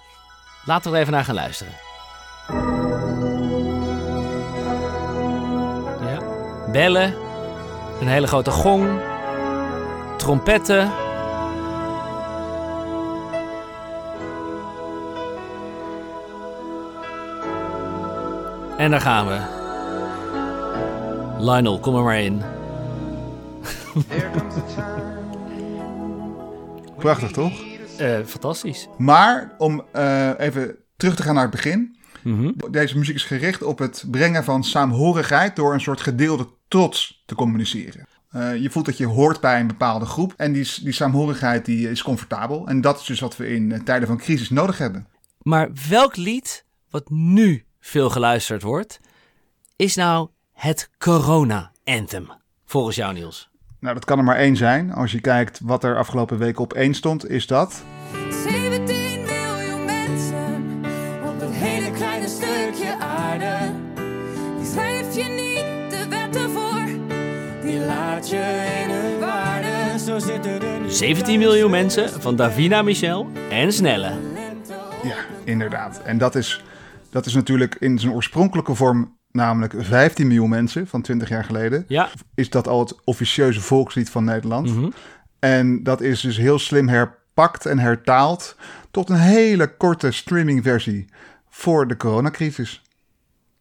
laten 0.65 0.91
we 0.91 0.95
er 0.97 1.01
even 1.01 1.13
naar 1.13 1.23
gaan 1.23 1.35
luisteren. 1.35 1.73
Ja. 6.01 6.21
Bellen, 6.71 7.28
een 7.99 8.07
hele 8.07 8.27
grote 8.27 8.51
gong, 8.51 8.99
trompetten. 10.17 10.91
En 18.77 18.91
daar 18.91 19.01
gaan 19.01 19.27
we. 19.27 19.57
Lionel, 21.39 21.79
kom 21.79 21.95
er 21.95 22.03
maar 22.03 22.21
in. 22.21 22.41
Prachtig, 26.97 27.31
toch? 27.31 27.53
Eh, 27.97 28.19
fantastisch. 28.25 28.87
Maar 28.97 29.55
om 29.57 29.83
eh, 29.91 30.29
even 30.37 30.75
terug 30.97 31.15
te 31.15 31.23
gaan 31.23 31.33
naar 31.33 31.43
het 31.43 31.51
begin. 31.51 31.97
Mhm. 32.23 32.51
Deze 32.71 32.97
muziek 32.97 33.15
is 33.15 33.23
gericht 33.23 33.63
op 33.63 33.79
het 33.79 34.05
brengen 34.11 34.43
van 34.43 34.63
saamhorigheid 34.63 35.55
door 35.55 35.73
een 35.73 35.81
soort 35.81 36.01
gedeelde 36.01 36.47
trots 36.69 37.23
te 37.25 37.35
communiceren. 37.35 38.07
Eh, 38.29 38.55
je 38.55 38.69
voelt 38.69 38.85
dat 38.85 38.97
je 38.97 39.05
hoort 39.05 39.41
bij 39.41 39.59
een 39.59 39.67
bepaalde 39.67 40.05
groep 40.05 40.33
en 40.37 40.51
die, 40.53 40.67
die 40.83 40.93
saamhorigheid 40.93 41.65
die 41.65 41.89
is 41.89 42.03
comfortabel. 42.03 42.67
En 42.67 42.81
dat 42.81 42.99
is 42.99 43.05
dus 43.05 43.19
wat 43.19 43.37
we 43.37 43.47
in 43.47 43.71
eh, 43.71 43.79
tijden 43.79 44.07
van 44.07 44.17
crisis 44.17 44.49
nodig 44.49 44.77
hebben. 44.77 45.07
Maar 45.41 45.69
welk 45.89 46.15
lied 46.15 46.65
wat 46.89 47.09
nu 47.09 47.65
veel 47.79 48.09
geluisterd 48.09 48.61
wordt, 48.61 48.99
is 49.75 49.95
nou 49.95 50.29
het 50.53 50.89
Corona 50.97 51.71
Anthem? 51.83 52.27
Volgens 52.65 52.95
jou, 52.95 53.13
Niels. 53.13 53.49
Nou, 53.79 53.93
dat 53.93 54.05
kan 54.05 54.17
er 54.17 54.23
maar 54.23 54.37
één 54.37 54.57
zijn. 54.57 54.93
Als 54.93 55.11
je 55.11 55.21
kijkt 55.21 55.59
wat 55.63 55.83
er 55.83 55.97
afgelopen 55.97 56.37
week 56.37 56.59
op 56.59 56.73
één 56.73 56.93
stond, 56.93 57.29
is 57.29 57.47
dat... 57.47 57.83
laat 67.89 68.29
je 68.29 68.81
in 68.83 68.89
hun 68.89 69.19
waarde. 69.19 69.99
Zo 69.99 70.19
zitten 70.19 70.61
er 70.61 70.79
nu 70.79 70.89
17 70.89 71.39
miljoen 71.39 71.71
mensen 71.71 72.21
van 72.21 72.35
Davina 72.35 72.81
Michel 72.81 73.27
en 73.49 73.73
Snelle. 73.73 74.13
Ja, 75.03 75.15
inderdaad. 75.43 76.01
En 76.01 76.17
dat 76.17 76.35
is, 76.35 76.63
dat 77.09 77.25
is 77.25 77.33
natuurlijk 77.33 77.75
in 77.79 77.99
zijn 77.99 78.13
oorspronkelijke 78.13 78.75
vorm, 78.75 79.17
namelijk 79.31 79.73
15 79.77 80.27
miljoen 80.27 80.49
mensen 80.49 80.87
van 80.87 81.01
20 81.01 81.29
jaar 81.29 81.43
geleden. 81.43 81.85
Ja, 81.87 82.09
Is 82.35 82.49
dat 82.49 82.67
al 82.67 82.79
het 82.79 82.95
officieuze 83.03 83.61
volkslied 83.61 84.09
van 84.09 84.23
Nederland. 84.23 84.75
Mhm. 84.75 84.89
En 85.39 85.83
dat 85.83 86.01
is 86.01 86.21
dus 86.21 86.37
heel 86.37 86.59
slim 86.59 86.87
herpakt 86.87 87.65
en 87.65 87.79
hertaald 87.79 88.55
tot 88.91 89.09
een 89.09 89.15
hele 89.19 89.75
korte 89.77 90.11
streamingversie 90.11 91.05
voor 91.49 91.87
de 91.87 91.97
coronacrisis. 91.97 92.81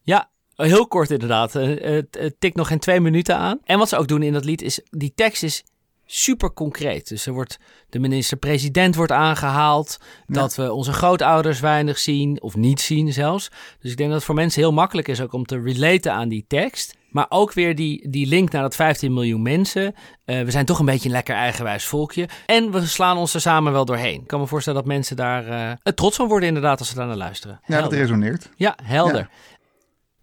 ja. 0.03 0.29
Heel 0.67 0.87
kort 0.87 1.11
inderdaad. 1.11 1.55
Eh, 1.55 1.67
Het, 1.67 2.17
het 2.21 2.35
tikt 2.39 2.57
nog 2.57 2.69
geen 2.69 2.79
twee 2.79 3.01
minuten 3.01 3.37
aan. 3.37 3.59
En 3.65 3.79
wat 3.79 3.89
ze 3.89 3.97
ook 3.97 4.09
doen 4.09 4.23
in 4.23 4.33
dat 4.33 4.45
lied 4.45 4.63
is, 4.63 4.81
die 4.91 5.13
tekst 5.15 5.43
is 5.43 5.65
super 6.07 6.53
concreet. 6.53 7.09
Dus 7.09 7.27
er 7.27 7.33
wordt, 7.33 7.59
de 7.89 7.99
minister-president 7.99 8.95
wordt 8.95 9.13
aangehaald. 9.13 9.99
Dat 10.27 10.55
we 10.55 10.73
onze 10.73 10.93
grootouders 10.93 11.61
weinig 11.61 11.99
zien, 11.99 12.43
of 12.43 12.57
niet 12.57 12.81
zien 12.81 13.13
zelfs. 13.13 13.51
Dus 13.81 13.91
ik 13.91 13.97
denk 13.97 14.09
dat 14.09 14.19
het 14.19 14.27
voor 14.27 14.35
mensen 14.35 14.63
heel 14.63 14.73
makkelijk 14.73 15.09
is 15.09 15.21
ook 15.21 15.33
om 15.33 15.45
te 15.45 15.61
relaten 15.61 16.13
aan 16.13 16.29
die 16.29 16.45
tekst. 16.49 16.97
Maar 17.11 17.27
ook 17.29 17.53
weer 17.53 17.75
die, 17.75 18.09
die 18.11 18.27
link 18.27 18.51
naar 18.53 18.63
dat 18.63 18.75
15 18.75 19.13
miljoen 19.13 19.43
mensen. 19.43 19.95
Eh, 20.25 20.43
we 20.43 20.51
zijn 20.51 20.65
toch 20.65 20.79
een 20.79 20.85
beetje 20.85 21.09
een 21.09 21.15
lekker 21.15 21.35
eigenwijs 21.35 21.85
volkje. 21.85 22.29
En 22.47 22.71
we 22.71 22.87
slaan 22.87 23.17
ons 23.17 23.35
er 23.35 23.41
samen 23.41 23.73
wel 23.73 23.85
doorheen. 23.85 24.21
Ik 24.21 24.27
kan 24.27 24.41
me 24.41 24.47
voorstellen 24.47 24.79
dat 24.79 24.89
mensen 24.89 25.17
daar 25.17 25.47
eh, 25.47 25.73
het 25.83 25.97
trots 25.97 26.17
van 26.17 26.29
worden 26.29 26.49
inderdaad 26.49 26.79
als 26.79 26.89
ze 26.89 26.95
daar 26.95 27.07
naar 27.07 27.17
luisteren. 27.17 27.61
Ja, 27.67 27.81
dat 27.81 27.93
resoneert. 27.93 28.51
Ja, 28.57 28.77
helder. 28.83 29.21
Ja. 29.21 29.29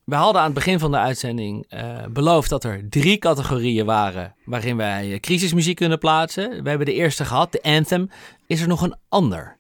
We 0.05 0.15
hadden 0.15 0.41
aan 0.41 0.47
het 0.47 0.55
begin 0.55 0.79
van 0.79 0.91
de 0.91 0.97
uitzending 0.97 1.65
eh, 1.69 2.05
beloofd 2.09 2.50
dat 2.50 2.63
er 2.63 2.89
drie 2.89 3.17
categorieën 3.17 3.85
waren 3.85 4.35
waarin 4.45 4.77
wij 4.77 5.12
eh, 5.12 5.19
crisismuziek 5.19 5.75
kunnen 5.75 6.00
plaatsen. 6.00 6.63
We 6.63 6.69
hebben 6.69 6.88
de 6.88 6.93
eerste 6.93 7.25
gehad, 7.25 7.51
de 7.51 7.62
anthem. 7.62 8.09
Is 8.47 8.62
er 8.62 8.67
nog 8.67 8.81
een 8.81 8.95
ander 9.09 9.57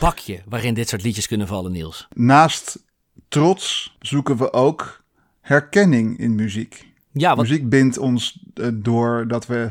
bakje 0.00 0.42
waarin 0.48 0.74
dit 0.74 0.88
soort 0.88 1.02
liedjes 1.02 1.26
kunnen 1.26 1.46
vallen, 1.46 1.72
Niels? 1.72 2.08
Naast 2.14 2.84
trots 3.28 3.96
zoeken 4.00 4.36
we 4.36 4.52
ook 4.52 5.04
herkenning 5.40 6.18
in 6.18 6.34
muziek. 6.34 6.92
Ja, 7.12 7.36
want 7.36 7.48
Muziek 7.48 7.68
bindt 7.68 7.98
ons 7.98 8.44
eh, 8.54 8.68
doordat 8.74 9.46
we, 9.46 9.70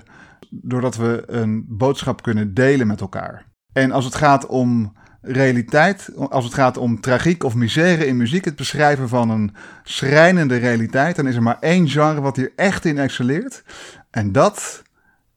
doordat 0.49 0.95
we 0.95 1.23
een 1.27 1.65
boodschap 1.67 2.21
kunnen 2.21 2.53
delen 2.53 2.87
met 2.87 3.01
elkaar. 3.01 3.45
En 3.73 3.91
als 3.91 4.05
het 4.05 4.15
gaat 4.15 4.45
om 4.45 4.93
realiteit, 5.21 6.09
als 6.29 6.45
het 6.45 6.53
gaat 6.53 6.77
om 6.77 7.01
tragiek 7.01 7.43
of 7.43 7.55
misère 7.55 8.05
in 8.05 8.17
muziek, 8.17 8.45
het 8.45 8.55
beschrijven 8.55 9.09
van 9.09 9.29
een 9.29 9.55
schrijnende 9.83 10.57
realiteit, 10.57 11.15
dan 11.15 11.27
is 11.27 11.35
er 11.35 11.43
maar 11.43 11.57
één 11.59 11.89
genre 11.89 12.21
wat 12.21 12.35
hier 12.35 12.51
echt 12.55 12.85
in 12.85 12.97
excelleert. 12.97 13.63
En 14.11 14.31
dat 14.31 14.81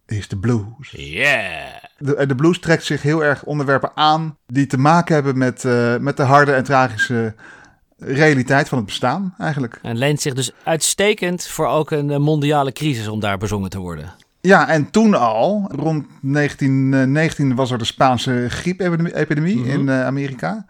is 0.07 0.29
de 0.29 0.39
blues. 0.39 0.91
yeah. 0.91 1.83
De, 1.99 2.27
de 2.27 2.35
blues 2.35 2.59
trekt 2.59 2.85
zich 2.85 3.03
heel 3.03 3.25
erg 3.25 3.45
onderwerpen 3.45 3.91
aan 3.95 4.37
die 4.47 4.67
te 4.67 4.79
maken 4.79 5.15
hebben 5.15 5.39
met, 5.39 5.65
eh, 5.65 5.97
met 5.97 6.17
de 6.17 6.23
harde 6.23 6.53
en 6.53 6.65
tragische 6.65 7.35
realiteit 7.99 8.69
van 8.69 8.79
het 8.79 8.87
bestaan, 8.87 9.35
eigenlijk. 9.39 9.79
En 9.83 9.97
leent 9.97 10.21
zich 10.21 10.35
dus 10.35 10.53
uitstekend 10.65 11.47
voor 11.47 11.67
ook 11.67 11.91
een 11.91 12.11
eh, 12.11 12.19
mondiale 12.19 12.73
crisis 12.73 13.09
om 13.09 13.21
daar 13.21 13.39
bezongen 13.39 13.71
te 13.71 13.79
worden. 13.79 14.13
Ja, 14.47 14.69
en 14.69 14.91
toen 14.91 15.15
al, 15.15 15.71
rond 15.75 16.07
1919 16.21 17.55
was 17.55 17.71
er 17.71 17.79
de 17.79 17.85
Spaanse 17.85 18.47
griepepidemie 18.49 19.65
in 19.65 19.89
eh, 19.89 20.07
Amerika. 20.07 20.65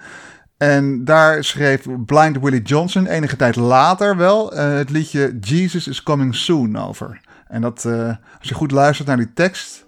En 0.57 1.05
daar 1.05 1.45
schreef 1.45 1.87
Blind 2.07 2.41
Willie 2.41 2.63
Johnson 2.63 3.07
enige 3.07 3.37
tijd 3.37 3.57
later 3.57 4.17
wel 4.17 4.53
eh, 4.53 4.75
het 4.75 4.91
liedje 4.91 5.39
Jesus 5.41 5.89
is 5.89 6.03
Coming 6.03 6.35
Soon 6.35 6.79
over. 6.79 7.21
En 7.49 7.61
dat, 7.61 7.85
eh, 7.85 8.09
als 8.39 8.49
je 8.49 8.55
goed 8.55 8.71
luistert 8.71 9.09
naar 9.09 9.17
die 9.17 9.33
tekst, 9.33 9.85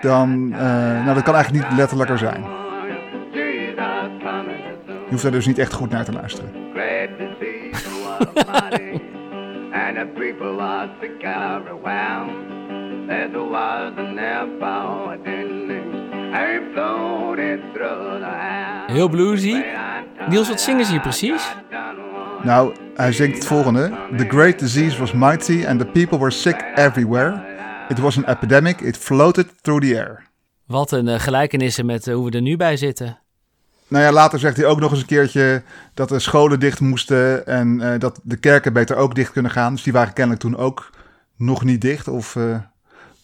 dan, 0.00 0.52
eh, 0.52 0.60
nou 1.04 1.14
dat 1.14 1.22
kan 1.22 1.34
eigenlijk 1.34 1.68
niet 1.68 1.78
letterlijker 1.78 2.18
zijn. 2.18 2.42
Je 4.84 5.14
hoeft 5.14 5.24
er 5.24 5.30
dus 5.30 5.46
niet 5.46 5.58
echt 5.58 5.72
goed 5.72 5.90
naar 5.90 6.04
te 6.04 6.12
luisteren. 6.12 6.50
Are 13.10 13.28
mighty, 14.60 15.28
and 15.28 16.34
I 16.34 16.60
floated 16.72 17.60
through 17.74 18.20
the 18.20 18.26
air. 18.26 18.84
Heel 18.86 19.08
bluesy. 19.08 19.64
Niels, 20.28 20.48
wat 20.48 20.60
zingen 20.60 20.84
ze 20.84 20.90
hier 20.90 21.00
precies? 21.00 21.54
Nou, 22.42 22.74
hij 22.94 23.12
zingt 23.12 23.34
het 23.36 23.46
volgende. 23.46 23.92
The 24.16 24.24
great 24.24 24.58
disease 24.58 24.98
was 24.98 25.12
mighty 25.12 25.66
and 25.66 25.78
the 25.80 25.86
people 25.86 26.18
were 26.18 26.30
sick 26.30 26.64
everywhere. 26.74 27.44
It 27.88 27.98
was 27.98 28.16
an 28.16 28.24
epidemic, 28.24 28.80
it 28.80 28.96
floated 28.96 29.62
through 29.62 29.86
the 29.86 29.96
air. 29.96 30.26
Wat 30.66 30.92
een 30.92 31.06
uh, 31.06 31.18
gelijkenissen 31.18 31.86
met 31.86 32.06
uh, 32.06 32.14
hoe 32.14 32.30
we 32.30 32.36
er 32.36 32.42
nu 32.42 32.56
bij 32.56 32.76
zitten. 32.76 33.18
Nou 33.88 34.04
ja, 34.04 34.12
later 34.12 34.38
zegt 34.38 34.56
hij 34.56 34.66
ook 34.66 34.80
nog 34.80 34.90
eens 34.90 35.00
een 35.00 35.06
keertje 35.06 35.62
dat 35.94 36.08
de 36.08 36.18
scholen 36.18 36.60
dicht 36.60 36.80
moesten 36.80 37.46
en 37.46 37.80
uh, 37.80 37.98
dat 37.98 38.20
de 38.22 38.36
kerken 38.36 38.72
beter 38.72 38.96
ook 38.96 39.14
dicht 39.14 39.32
kunnen 39.32 39.50
gaan. 39.50 39.72
Dus 39.72 39.82
die 39.82 39.92
waren 39.92 40.12
kennelijk 40.12 40.42
toen 40.42 40.56
ook 40.56 40.90
nog 41.36 41.64
niet 41.64 41.80
dicht. 41.80 42.08
Of 42.08 42.36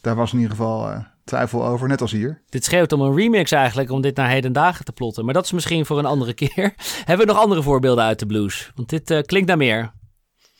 daar 0.05 0.15
was 0.15 0.31
in 0.31 0.39
ieder 0.39 0.55
geval 0.55 1.05
twijfel 1.23 1.65
over, 1.65 1.87
net 1.87 2.01
als 2.01 2.11
hier. 2.11 2.41
Dit 2.49 2.65
schreeuwt 2.65 2.91
om 2.91 3.01
een 3.01 3.15
remix 3.15 3.51
eigenlijk, 3.51 3.91
om 3.91 4.01
dit 4.01 4.15
naar 4.15 4.29
heden 4.29 4.53
dagen 4.53 4.85
te 4.85 4.91
plotten. 4.91 5.25
Maar 5.25 5.33
dat 5.33 5.45
is 5.45 5.51
misschien 5.51 5.85
voor 5.85 5.97
een 5.99 6.05
andere 6.05 6.33
keer. 6.43 6.73
Hebben 7.05 7.25
we 7.25 7.33
nog 7.33 7.41
andere 7.41 7.61
voorbeelden 7.63 8.03
uit 8.03 8.19
de 8.19 8.25
blues? 8.25 8.71
Want 8.75 8.89
dit 8.89 9.11
uh, 9.11 9.21
klinkt 9.21 9.47
naar 9.47 9.57
meer. 9.57 9.91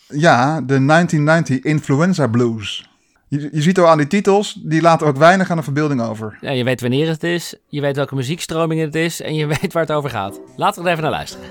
Ja, 0.08 0.62
de 0.62 0.86
1990 0.86 1.60
Influenza 1.60 2.28
Blues. 2.28 2.90
Je, 3.28 3.50
je, 3.52 3.62
ziet 3.62 3.80
al 3.80 3.88
aan 3.88 3.98
die 3.98 4.08
titels, 4.08 4.54
die 4.54 4.82
laten 4.82 5.08
ook 5.08 5.18
weinig 5.18 5.50
aan 5.50 5.58
de 5.58 5.64
verbeelding 5.64 6.02
over. 6.02 6.38
Ja, 6.42 6.52
je 6.52 6.64
weet 6.64 6.82
wanneer 6.82 7.08
het 7.08 7.24
is, 7.24 7.56
je 7.68 7.82
weet 7.82 7.96
welke 7.96 8.16
muziekstroming 8.16 8.82
het 8.82 8.96
is 8.96 9.22
en 9.22 9.36
je 9.36 9.48
weet 9.62 9.74
waar 9.74 9.84
het 9.84 9.92
over 9.92 10.10
gaat. 10.10 10.40
Laten 10.56 10.82
we 10.82 10.88
er 10.88 10.92
even 10.92 11.04
naar 11.04 11.14
luisteren. 11.14 11.48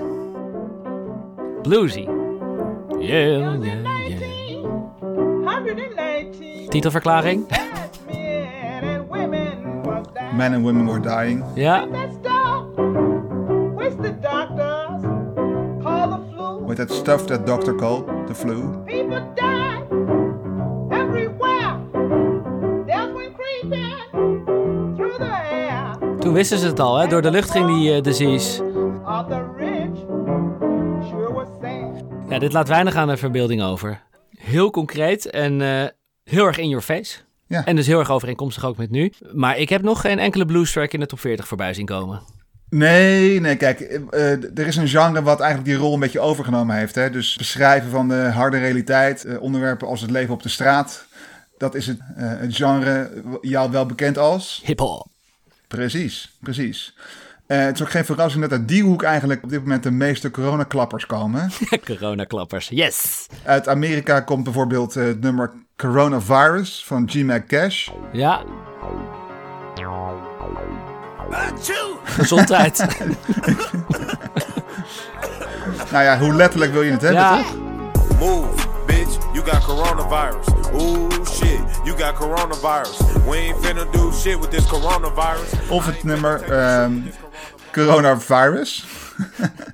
Bluesy. 1.62 2.06
Yeah, 2.98 3.28
yeah, 3.28 3.62
yeah. 3.62 4.22
119 5.44 6.68
Titelverklaring? 6.68 7.46
Men 10.36 10.54
and 10.54 10.64
women 10.64 10.86
were 10.86 11.00
dying. 11.00 11.44
Ja. 11.54 11.86
With 16.66 16.76
that 16.76 16.90
stuff 16.90 17.26
that 17.26 17.46
doctor 17.46 17.74
called 17.74 18.26
the 18.26 18.34
flu. 18.34 18.82
People 18.84 19.32
die 19.34 19.82
everywhere. 20.90 21.78
There's 22.86 23.14
one 23.14 23.32
creeping 23.34 24.46
through 24.96 25.18
the 25.18 25.30
air 25.50 25.96
Toen 26.20 26.32
wisten 26.32 26.58
ze 26.58 26.66
het 26.66 26.80
al, 26.80 26.96
hè? 26.96 27.06
Door 27.06 27.22
de 27.22 27.30
lucht 27.30 27.50
ging 27.50 27.66
die 27.66 27.94
eh, 27.94 28.02
disease. 28.02 28.62
Ja, 32.28 32.38
dit 32.38 32.52
laat 32.52 32.68
weinig 32.68 32.94
aan 32.94 33.08
de 33.08 33.16
verbeelding 33.16 33.62
over. 33.62 34.02
Heel 34.38 34.70
concreet 34.70 35.30
en 35.30 35.60
eh, 35.60 35.88
heel 36.24 36.46
erg 36.46 36.58
in 36.58 36.68
your 36.68 36.84
face. 36.84 37.18
Ja. 37.46 37.64
En 37.64 37.76
dus 37.76 37.86
heel 37.86 37.98
erg 37.98 38.10
overeenkomstig 38.10 38.64
ook 38.64 38.76
met 38.76 38.90
nu. 38.90 39.12
Maar 39.32 39.58
ik 39.58 39.68
heb 39.68 39.82
nog 39.82 40.00
geen 40.00 40.18
enkele 40.18 40.46
blues 40.46 40.72
track 40.72 40.92
in 40.92 41.00
de 41.00 41.06
top 41.06 41.20
40 41.20 41.48
voorbij 41.48 41.74
zien 41.74 41.86
komen. 41.86 42.22
Nee, 42.76 43.40
nee, 43.40 43.56
kijk, 43.56 43.80
eh, 43.80 44.32
eh, 44.32 44.58
er 44.58 44.66
is 44.66 44.76
een 44.76 44.88
genre 44.88 45.22
wat 45.22 45.40
eigenlijk 45.40 45.70
die 45.70 45.78
rol 45.78 45.94
een 45.94 46.00
beetje 46.00 46.20
overgenomen 46.20 46.76
heeft. 46.76 46.94
Hè? 46.94 47.10
Dus 47.10 47.36
beschrijven 47.36 47.90
van 47.90 48.08
de 48.08 48.14
harde 48.14 48.58
realiteit, 48.58 49.24
eh, 49.24 49.40
onderwerpen 49.40 49.88
als 49.88 50.00
het 50.00 50.10
leven 50.10 50.34
op 50.34 50.42
de 50.42 50.48
straat. 50.48 51.06
Dat 51.58 51.74
is 51.74 51.86
het, 51.86 51.98
het 52.16 52.56
genre 52.56 53.10
jou 53.40 53.70
wel 53.70 53.86
bekend 53.86 54.18
als. 54.18 54.62
Hip-hop. 54.64 55.06
Precies, 55.68 56.36
precies. 56.40 56.96
Het 57.46 57.74
is 57.74 57.82
ook 57.82 57.90
geen 57.90 58.04
verrassing 58.04 58.42
dat 58.42 58.58
uit 58.58 58.68
die 58.68 58.82
hoek 58.82 59.02
eigenlijk 59.02 59.42
op 59.42 59.50
dit 59.50 59.60
moment 59.60 59.82
de 59.82 59.90
meeste 59.90 60.30
coronaklappers 60.30 61.06
komen. 61.06 61.50
Coronaklappers. 61.84 62.68
Yes! 62.68 63.26
Uit 63.42 63.68
Amerika 63.68 64.20
komt 64.20 64.44
bijvoorbeeld 64.44 64.94
het 64.94 65.20
nummer 65.20 65.52
Coronavirus 65.84 66.84
van 66.86 67.08
G-Mac 67.10 67.46
Cash. 67.46 67.88
Ja. 68.12 68.42
Gezondheid. 72.04 72.76
Nou 75.92 76.04
ja, 76.04 76.18
hoe 76.18 76.34
letterlijk 76.34 76.72
wil 76.72 76.82
je 76.82 76.90
het 76.90 77.02
hebben, 77.02 77.20
ja. 77.20 77.36
toch? 77.36 77.56
Move, 78.18 78.66
bitch, 78.86 79.18
you 79.32 79.46
got 79.46 79.64
coronavirus. 79.64 80.46
Ooh, 80.72 81.10
shit, 81.26 81.60
you 81.84 81.98
got 81.98 82.14
coronavirus. 82.14 82.98
We 83.28 83.36
ain't 83.36 83.64
finna 83.64 83.84
do 83.92 84.12
shit 84.12 84.40
with 84.40 84.50
this 84.50 84.66
coronavirus. 84.66 85.68
Of 85.70 85.86
het 85.86 86.02
nummer 86.02 86.42
ehm, 86.42 86.92
Coronavirus. 87.72 88.84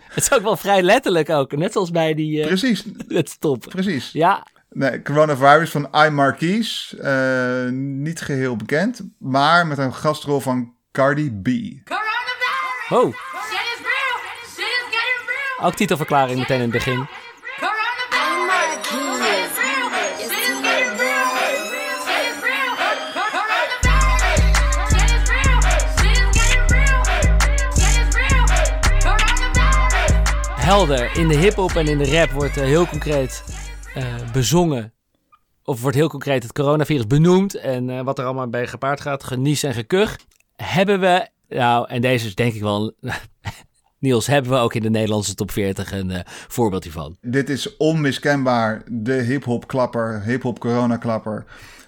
Het 0.08 0.24
is 0.24 0.32
ook 0.32 0.42
wel 0.42 0.56
vrij 0.56 0.82
letterlijk 0.82 1.30
ook. 1.30 1.56
Net 1.56 1.72
zoals 1.72 1.90
bij 1.90 2.14
die... 2.14 2.40
eh 2.40 2.46
Precies, 2.46 2.84
het 3.08 3.28
stop. 3.28 3.66
precies. 3.68 4.12
Ja. 4.12 4.46
Nee, 4.70 5.02
Coronavirus 5.02 5.70
van 5.70 5.88
I. 6.06 6.08
Marquise. 6.10 6.96
eh, 7.02 7.72
niet 7.72 8.20
geheel 8.20 8.56
bekend, 8.56 9.00
maar 9.18 9.66
met 9.66 9.78
een 9.78 9.94
gastrol 9.94 10.40
van 10.40 10.74
Cardi 10.92 11.30
B. 11.30 11.46
Coronavirus! 11.84 12.90
Oh, 12.90 13.14
Shit 13.48 13.60
is 13.74 13.78
real! 13.78 14.16
Shit 14.42 14.58
is 14.58 14.84
getting 14.90 15.26
real! 15.26 15.66
ook 15.66 15.74
titelverklaring 15.74 16.38
meteen 16.38 16.56
in 16.56 16.62
het 16.62 16.70
begin. 16.72 17.08
Coronavirus! 17.58 18.86
Shit 18.86 19.38
is 19.38 19.56
real! 19.62 19.88
Shit 20.18 20.30
is 20.30 20.58
getting 20.62 20.98
real! 20.98 21.30
Shit 22.04 22.24
is 22.30 22.38
real! 22.42 22.72
Coronavirus! 23.16 24.42
Shit 24.90 25.10
is 25.10 25.24
real! 25.30 25.60
Shit 25.98 26.16
is 26.16 26.30
getting 26.40 26.64
real! 26.68 27.02
Shit 27.78 27.96
is 28.06 28.14
real! 28.14 28.44
Coronavirus! 29.00 30.64
Helder. 30.64 31.16
In 31.16 31.28
de 31.28 31.36
hip-hop 31.36 31.76
en 31.76 31.86
in 31.88 31.98
de 31.98 32.10
rap 32.18 32.30
wordt 32.30 32.56
eh, 32.56 32.64
heel 32.64 32.86
concreet 32.86 33.44
eh, 33.94 34.32
bezongen. 34.32 34.92
Of 35.64 35.80
wordt 35.80 35.96
heel 35.96 36.08
concreet 36.08 36.42
het 36.42 36.52
coronavirus 36.52 37.06
benoemd. 37.06 37.54
En 37.54 37.90
eh, 37.90 38.00
wat 38.00 38.18
er 38.18 38.24
allemaal 38.24 38.48
bij 38.48 38.66
gepaard 38.66 39.00
gaat. 39.00 39.24
Genies 39.24 39.62
en 39.62 39.74
gekuch. 39.74 40.16
Hebben 40.56 41.00
we. 41.00 41.28
Nou, 41.48 41.88
en 41.88 42.00
deze 42.00 42.26
is 42.26 42.34
denk 42.34 42.54
ik 42.54 42.60
wel. 42.60 42.92
Niels, 44.00 44.26
hebben 44.26 44.50
we 44.50 44.58
ook 44.58 44.74
in 44.74 44.82
de 44.82 44.90
Nederlandse 44.90 45.34
top 45.34 45.50
40 45.50 45.92
een 45.92 46.10
eh, 46.10 46.20
voorbeeld 46.48 46.84
hiervan? 46.84 47.16
Dit 47.20 47.50
is 47.50 47.76
onmiskenbaar 47.76 48.82
de 48.86 49.12
hip-hop 49.12 49.66
klapper, 49.66 50.22
hip-hop 50.22 50.58
corona 50.58 50.96
klapper 50.96 51.44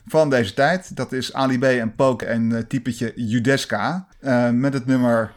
van 0.06 0.30
deze 0.30 0.54
tijd. 0.54 0.96
Dat 0.96 1.12
is 1.12 1.32
Ali 1.32 1.58
B 1.58 1.64
en 1.64 1.94
Poke 1.94 2.26
en 2.26 2.56
eh, 2.56 2.62
typetje 2.62 3.12
Judeska. 3.16 4.06
eh, 4.20 4.50
met 4.50 4.74
het 4.74 4.86
nummer 4.86 5.32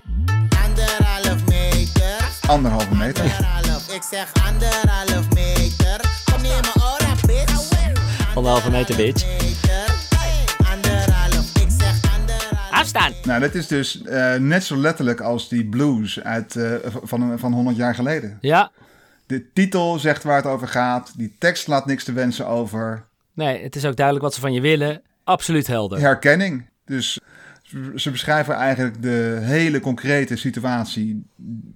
Anderhalf 0.68 1.46
meter, 1.48 2.50
anderhalve 2.50 2.96
meter. 2.96 3.24
anderhalf, 3.24 3.96
ik 3.96 4.04
zeg 4.04 4.32
anderhalf 4.46 5.28
meter. 5.28 5.35
Anderhalve 8.36 8.72
meter, 8.72 8.96
bitch. 8.96 9.26
Meter, 9.26 9.96
anderhalf, 10.72 11.56
ik 11.62 11.70
zeg 11.70 12.20
anderhalf. 12.20 12.72
Afstaan! 12.72 13.14
Nou, 13.24 13.40
dat 13.40 13.56
is 13.56 13.68
dus 13.68 14.02
eh, 14.02 14.36
net 14.36 14.64
zo 14.64 14.78
letterlijk 14.78 15.22
als 15.22 15.50
die 15.50 15.66
blues 15.66 16.20
uit, 16.24 16.56
eh, 16.56 16.74
van, 17.04 17.40
van 17.40 17.54
100 17.54 17.78
jaar 17.78 17.96
geleden. 17.96 18.38
Ja. 18.42 18.72
De 19.26 19.52
titel 19.54 20.00
zegt 20.00 20.24
waar 20.24 20.36
het 20.36 20.46
over 20.46 20.68
gaat. 20.68 21.14
Die 21.18 21.36
tekst 21.40 21.68
laat 21.68 21.86
niks 21.86 22.04
te 22.04 22.14
wensen 22.14 22.48
over. 22.48 23.06
Nee, 23.34 23.64
het 23.64 23.76
is 23.76 23.86
ook 23.86 23.96
duidelijk 23.96 24.26
wat 24.26 24.34
ze 24.34 24.42
van 24.42 24.54
je 24.54 24.62
willen. 24.62 25.02
Absoluut 25.24 25.68
helder. 25.68 26.00
Herkenning. 26.00 26.70
Dus 26.86 27.20
ze 27.96 28.12
beschrijven 28.12 28.56
eigenlijk 28.56 29.02
de 29.02 29.40
hele 29.42 29.80
concrete 29.80 30.36
situatie 30.36 31.26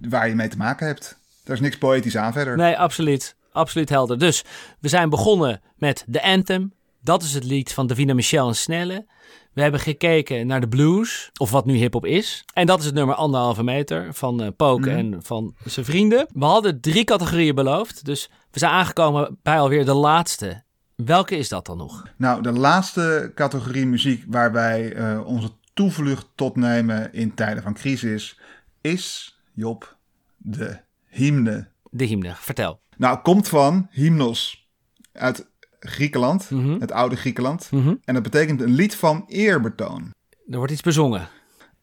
waar 0.00 0.28
je 0.28 0.34
mee 0.34 0.48
te 0.48 0.56
maken 0.56 0.86
hebt. 0.86 1.18
Daar 1.44 1.56
is 1.56 1.62
niks 1.62 1.78
poëtisch 1.78 2.16
aan 2.16 2.32
verder. 2.32 2.56
Nee, 2.56 2.78
absoluut. 2.78 3.38
Absoluut 3.52 3.88
helder. 3.88 4.18
Dus 4.18 4.44
we 4.80 4.88
zijn 4.88 5.10
begonnen 5.10 5.60
met 5.76 6.06
The 6.10 6.22
Anthem. 6.22 6.72
Dat 7.02 7.22
is 7.22 7.34
het 7.34 7.44
lied 7.44 7.72
van 7.72 7.86
Davina 7.86 8.14
Michel 8.14 8.48
en 8.48 8.56
Snelle. 8.56 9.06
We 9.52 9.62
hebben 9.62 9.80
gekeken 9.80 10.46
naar 10.46 10.60
de 10.60 10.68
blues, 10.68 11.30
of 11.36 11.50
wat 11.50 11.66
nu 11.66 11.76
hip-hop 11.76 12.06
is. 12.06 12.44
En 12.52 12.66
dat 12.66 12.78
is 12.78 12.84
het 12.84 12.94
nummer 12.94 13.14
anderhalve 13.14 13.62
meter 13.62 14.14
van 14.14 14.54
Poke 14.56 14.90
en 14.90 15.22
van 15.22 15.54
zijn 15.64 15.86
vrienden. 15.86 16.26
We 16.32 16.44
hadden 16.44 16.80
drie 16.80 17.04
categorieën 17.04 17.54
beloofd, 17.54 18.04
dus 18.04 18.30
we 18.50 18.58
zijn 18.58 18.72
aangekomen 18.72 19.38
bij 19.42 19.58
alweer 19.58 19.84
de 19.84 19.92
laatste. 19.94 20.62
Welke 20.96 21.36
is 21.36 21.48
dat 21.48 21.66
dan 21.66 21.76
nog? 21.76 22.06
Nou, 22.16 22.42
de 22.42 22.52
laatste 22.52 23.32
categorie 23.34 23.86
muziek 23.86 24.24
waar 24.28 24.52
wij 24.52 24.92
eh, 24.92 25.26
onze 25.26 25.50
toevlucht 25.74 26.26
tot 26.34 26.56
nemen 26.56 27.12
in 27.12 27.34
tijden 27.34 27.62
van 27.62 27.74
crisis 27.74 28.38
is, 28.80 29.36
Job, 29.54 29.96
de 30.36 30.78
hymne. 31.08 31.68
De 31.90 32.04
hymne. 32.04 32.32
Vertel. 32.36 32.80
Nou, 32.96 33.18
komt 33.18 33.48
van 33.48 33.86
hymnos 33.90 34.68
uit 35.12 35.48
Griekenland, 35.80 36.50
Mhm. 36.50 36.80
het 36.80 36.92
oude 36.92 37.16
Griekenland. 37.16 37.68
Mhm. 37.70 37.94
En 38.04 38.14
dat 38.14 38.22
betekent 38.22 38.60
een 38.60 38.70
lied 38.74 38.94
van 38.94 39.24
eerbetoon. 39.26 40.10
Er 40.50 40.56
wordt 40.56 40.72
iets 40.72 40.82
bezongen. 40.82 41.28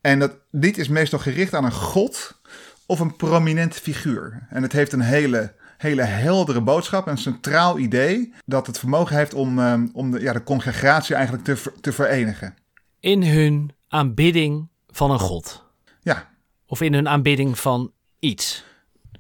En 0.02 0.20
dat 0.20 0.36
lied 0.52 0.78
is 0.78 0.88
meestal 0.88 1.20
gericht 1.20 1.54
aan 1.54 1.66
een 1.66 1.72
god 1.72 2.42
of 2.86 3.00
een 3.00 3.16
prominent 3.16 3.76
figuur. 3.76 4.48
En 4.50 4.62
het 4.62 4.72
heeft 4.72 4.92
een 4.94 5.02
hele, 5.02 5.54
hele 5.78 6.02
heldere 6.04 6.62
boodschap, 6.62 7.08
een 7.08 7.18
centraal 7.18 7.78
idee 7.80 8.34
dat 8.46 8.68
het 8.68 8.80
vermogen 8.80 9.16
heeft 9.16 9.34
om, 9.34 9.60
eh, 9.60 9.82
om 9.94 10.12
de, 10.12 10.20
ja, 10.20 10.34
de 10.34 10.44
congregatie 10.44 11.16
eigenlijk 11.16 11.46
te, 11.46 11.72
te 11.82 11.92
verenigen. 11.94 12.56
In 13.00 13.24
hun 13.24 13.72
aanbidding 13.88 14.68
van 14.88 15.12
een 15.12 15.20
god. 15.20 15.66
Ja, 16.02 16.30
Of 16.66 16.82
in 16.82 16.94
hun 16.94 17.08
aanbidding 17.08 17.60
van 17.60 17.92
iets. 18.20 18.66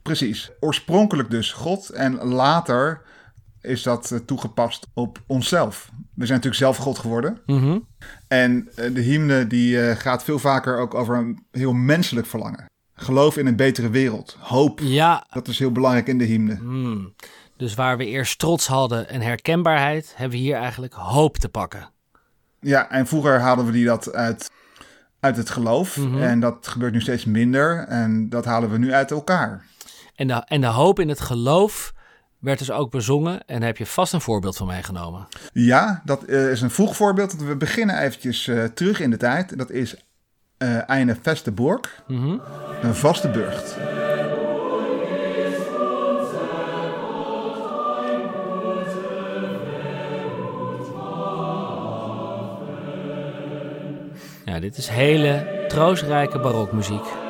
Precies. 0.08 0.52
Oorspronkelijk 0.60 1.30
dus 1.30 1.52
God 1.52 1.90
en 1.90 2.24
later 2.24 3.02
is 3.62 3.84
dat 3.84 4.12
eh, 4.12 4.20
toegepast 4.20 4.88
op 4.94 5.22
onszelf. 5.28 5.90
We 6.14 6.26
zijn 6.26 6.38
natuurlijk 6.38 6.56
zelf 6.56 6.78
God 6.78 7.00
geworden. 7.00 7.42
Mhm. 7.46 7.80
En 8.28 8.70
eh, 8.76 8.94
de 8.94 9.02
hymne 9.02 9.48
die 9.48 9.82
eh, 9.82 9.96
gaat 9.96 10.24
veel 10.24 10.40
vaker 10.40 10.78
ook 10.78 10.94
over 10.94 11.16
een 11.16 11.46
heel 11.52 11.74
menselijk 11.74 12.28
verlangen. 12.28 12.66
Geloof 12.94 13.38
in 13.38 13.48
een 13.48 13.56
betere 13.56 13.90
wereld. 13.90 14.38
Hoop. 14.40 14.80
Ja, 14.84 15.28
Dat 15.30 15.48
is 15.48 15.60
heel 15.60 15.72
belangrijk 15.72 16.08
in 16.08 16.18
de 16.18 16.26
hymne. 16.26 16.56
Hmm. 16.56 17.14
Dus 17.58 17.76
waar 17.76 17.98
we 17.98 18.06
eerst 18.06 18.40
trots 18.40 18.68
hadden 18.68 19.10
en 19.10 19.22
herkenbaarheid, 19.22 20.14
hebben 20.16 20.38
we 20.38 20.44
hier 20.44 20.56
eigenlijk 20.56 20.94
hoop 20.94 21.38
te 21.38 21.50
pakken. 21.50 21.90
Ja, 22.60 22.90
en 22.90 23.08
vroeger 23.08 23.40
haalden 23.40 23.66
we 23.66 23.72
die 23.72 23.86
dat 23.86 24.14
uit, 24.14 24.52
uit 25.20 25.38
het 25.38 25.50
geloof. 25.50 25.98
Mhm. 25.98 26.22
En 26.22 26.40
dat 26.40 26.68
gebeurt 26.68 26.94
nu 26.94 27.02
steeds 27.02 27.26
minder. 27.26 27.78
En 27.88 28.30
dat 28.30 28.46
halen 28.46 28.70
we 28.70 28.78
nu 28.78 28.94
uit 28.94 29.12
elkaar. 29.12 29.66
En 30.18 30.28
de, 30.28 30.34
en 30.34 30.62
de 30.62 30.68
hoop 30.68 31.00
in 31.00 31.10
het 31.10 31.20
geloof 31.20 31.94
werd 32.40 32.60
dus 32.60 32.72
ook 32.72 32.92
bezongen. 32.92 33.46
En 33.46 33.58
daar 33.60 33.68
heb 33.68 33.78
je 33.78 33.86
vast 33.86 34.14
een 34.14 34.22
voorbeeld 34.22 34.58
van 34.58 34.68
meegenomen. 34.68 35.28
Ja, 35.54 36.02
dat 36.06 36.24
eh, 36.24 36.52
is 36.52 36.62
een 36.62 36.72
vroeg 36.72 36.96
voorbeeld. 36.96 37.36
We 37.36 37.56
beginnen 37.56 38.00
eventjes 38.00 38.48
eh, 38.48 38.64
terug 38.64 39.00
in 39.00 39.10
de 39.10 39.18
tijd. 39.18 39.58
Dat 39.58 39.72
is 39.72 39.96
eh 40.58 40.90
Eine 40.90 41.16
Feste 41.22 41.52
Burg. 41.52 42.04
Mhm. 42.08 42.38
Een 42.82 42.96
vaste 42.96 43.30
burcht. 43.30 43.78
Ja, 54.46 54.60
dit 54.60 54.78
is 54.78 54.88
hele 54.88 55.66
troostrijke 55.68 56.40
barokmuziek. 56.40 57.27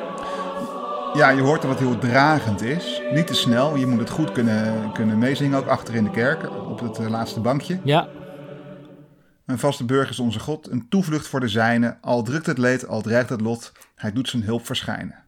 Ja, 1.18 1.28
je 1.28 1.42
hoort 1.42 1.62
dat 1.62 1.70
het 1.70 1.78
heel 1.78 1.98
dragend 1.98 2.60
is. 2.60 3.02
Niet 3.12 3.26
te 3.26 3.34
snel. 3.34 3.76
Je 3.76 3.86
moet 3.86 3.98
het 3.98 4.10
goed 4.10 4.32
kunnen, 4.32 4.92
kunnen 4.92 5.18
meezingen. 5.18 5.58
Ook 5.58 5.66
achter 5.66 5.94
in 5.94 6.04
de 6.04 6.10
kerk. 6.10 6.50
Op 6.50 6.80
het 6.80 6.98
eh, 6.98 7.08
laatste 7.08 7.40
bankje. 7.40 7.80
Ja, 7.84 8.08
Een 9.46 9.58
vaste 9.58 9.84
burger 9.84 10.10
is 10.10 10.18
onze 10.18 10.38
God. 10.38 10.70
Een 10.70 10.88
toevlucht 10.88 11.28
voor 11.28 11.40
de 11.40 11.48
zijne. 11.48 11.98
Al 12.00 12.22
drukt 12.22 12.46
het 12.46 12.58
leed, 12.58 12.86
al 12.86 13.00
dreigt 13.00 13.28
het 13.28 13.40
lot. 13.40 13.72
Hij 13.94 14.12
doet 14.12 14.28
zijn 14.28 14.42
hulp 14.42 14.66
verschijnen. 14.66 15.24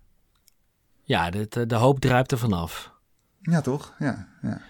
ja 1.03 1.31
dit, 1.31 1.57
eh, 1.57 1.63
de 1.67 1.75
hoop 1.75 2.01
druipt 2.01 2.33
er 2.33 2.39
vanaf. 2.39 2.93
Ja, 3.41 3.61
toch? 3.61 3.95
Ja, 3.99 4.29
ja. 4.43 4.61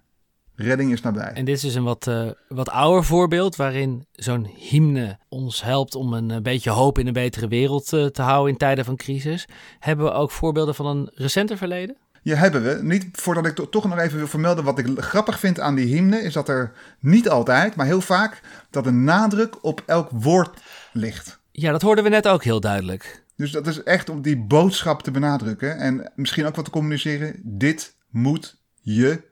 Redding 0.62 0.92
is 0.92 1.00
nabij. 1.00 1.32
En 1.32 1.44
dit 1.44 1.54
is 1.56 1.60
dus 1.62 1.74
een 1.74 1.82
wat, 1.84 2.06
eh, 2.06 2.30
wat 2.48 2.68
ouder 2.68 3.04
voorbeeld 3.04 3.56
waarin 3.56 4.06
zo'n 4.12 4.46
hymne 4.56 5.18
ons 5.28 5.62
helpt 5.62 5.94
om 5.94 6.12
een 6.12 6.30
eh, 6.30 6.40
beetje 6.40 6.70
hoop 6.70 6.98
in 6.98 7.06
een 7.06 7.12
betere 7.12 7.48
wereld 7.48 7.92
eh, 7.92 8.06
te 8.06 8.22
houden 8.22 8.52
in 8.52 8.58
tijden 8.58 8.84
van 8.84 8.96
crisis. 8.96 9.48
Hebben 9.78 10.04
we 10.06 10.12
ook 10.12 10.30
voorbeelden 10.30 10.74
van 10.74 10.86
een 10.86 11.10
recenter 11.14 11.56
verleden? 11.56 11.96
Ja, 12.22 12.36
hebben 12.36 12.62
we. 12.62 12.78
Niet 12.82 13.08
voordat 13.12 13.46
ik 13.46 13.54
to- 13.54 13.68
toch 13.68 13.88
nog 13.88 13.98
even 13.98 14.16
wil 14.18 14.26
vermelden 14.26 14.64
wat 14.64 14.78
ik 14.78 14.86
grappig 14.96 15.38
vind 15.38 15.60
aan 15.60 15.74
die 15.74 15.86
hymne, 15.94 16.22
is 16.22 16.32
dat 16.32 16.48
er 16.48 16.72
niet 17.00 17.28
altijd, 17.28 17.74
maar 17.76 17.86
heel 17.86 18.00
vaak, 18.00 18.40
dat 18.70 18.86
een 18.86 19.04
nadruk 19.04 19.64
op 19.64 19.82
elk 19.86 20.08
woord 20.12 20.60
ligt. 20.92 21.40
Ja, 21.52 21.72
dat 21.72 21.82
hoorden 21.82 22.04
we 22.04 22.10
net 22.10 22.28
ook 22.28 22.44
heel 22.44 22.60
duidelijk. 22.60 23.24
Dus 23.36 23.50
dat 23.50 23.66
is 23.66 23.82
echt 23.82 24.08
om 24.08 24.22
die 24.22 24.38
boodschap 24.38 25.02
te 25.02 25.10
benadrukken 25.10 25.78
en 25.78 26.12
misschien 26.14 26.46
ook 26.46 26.56
wat 26.56 26.64
te 26.64 26.70
communiceren. 26.70 27.40
Dit 27.44 27.96
moet 28.10 28.60
je 28.80 29.24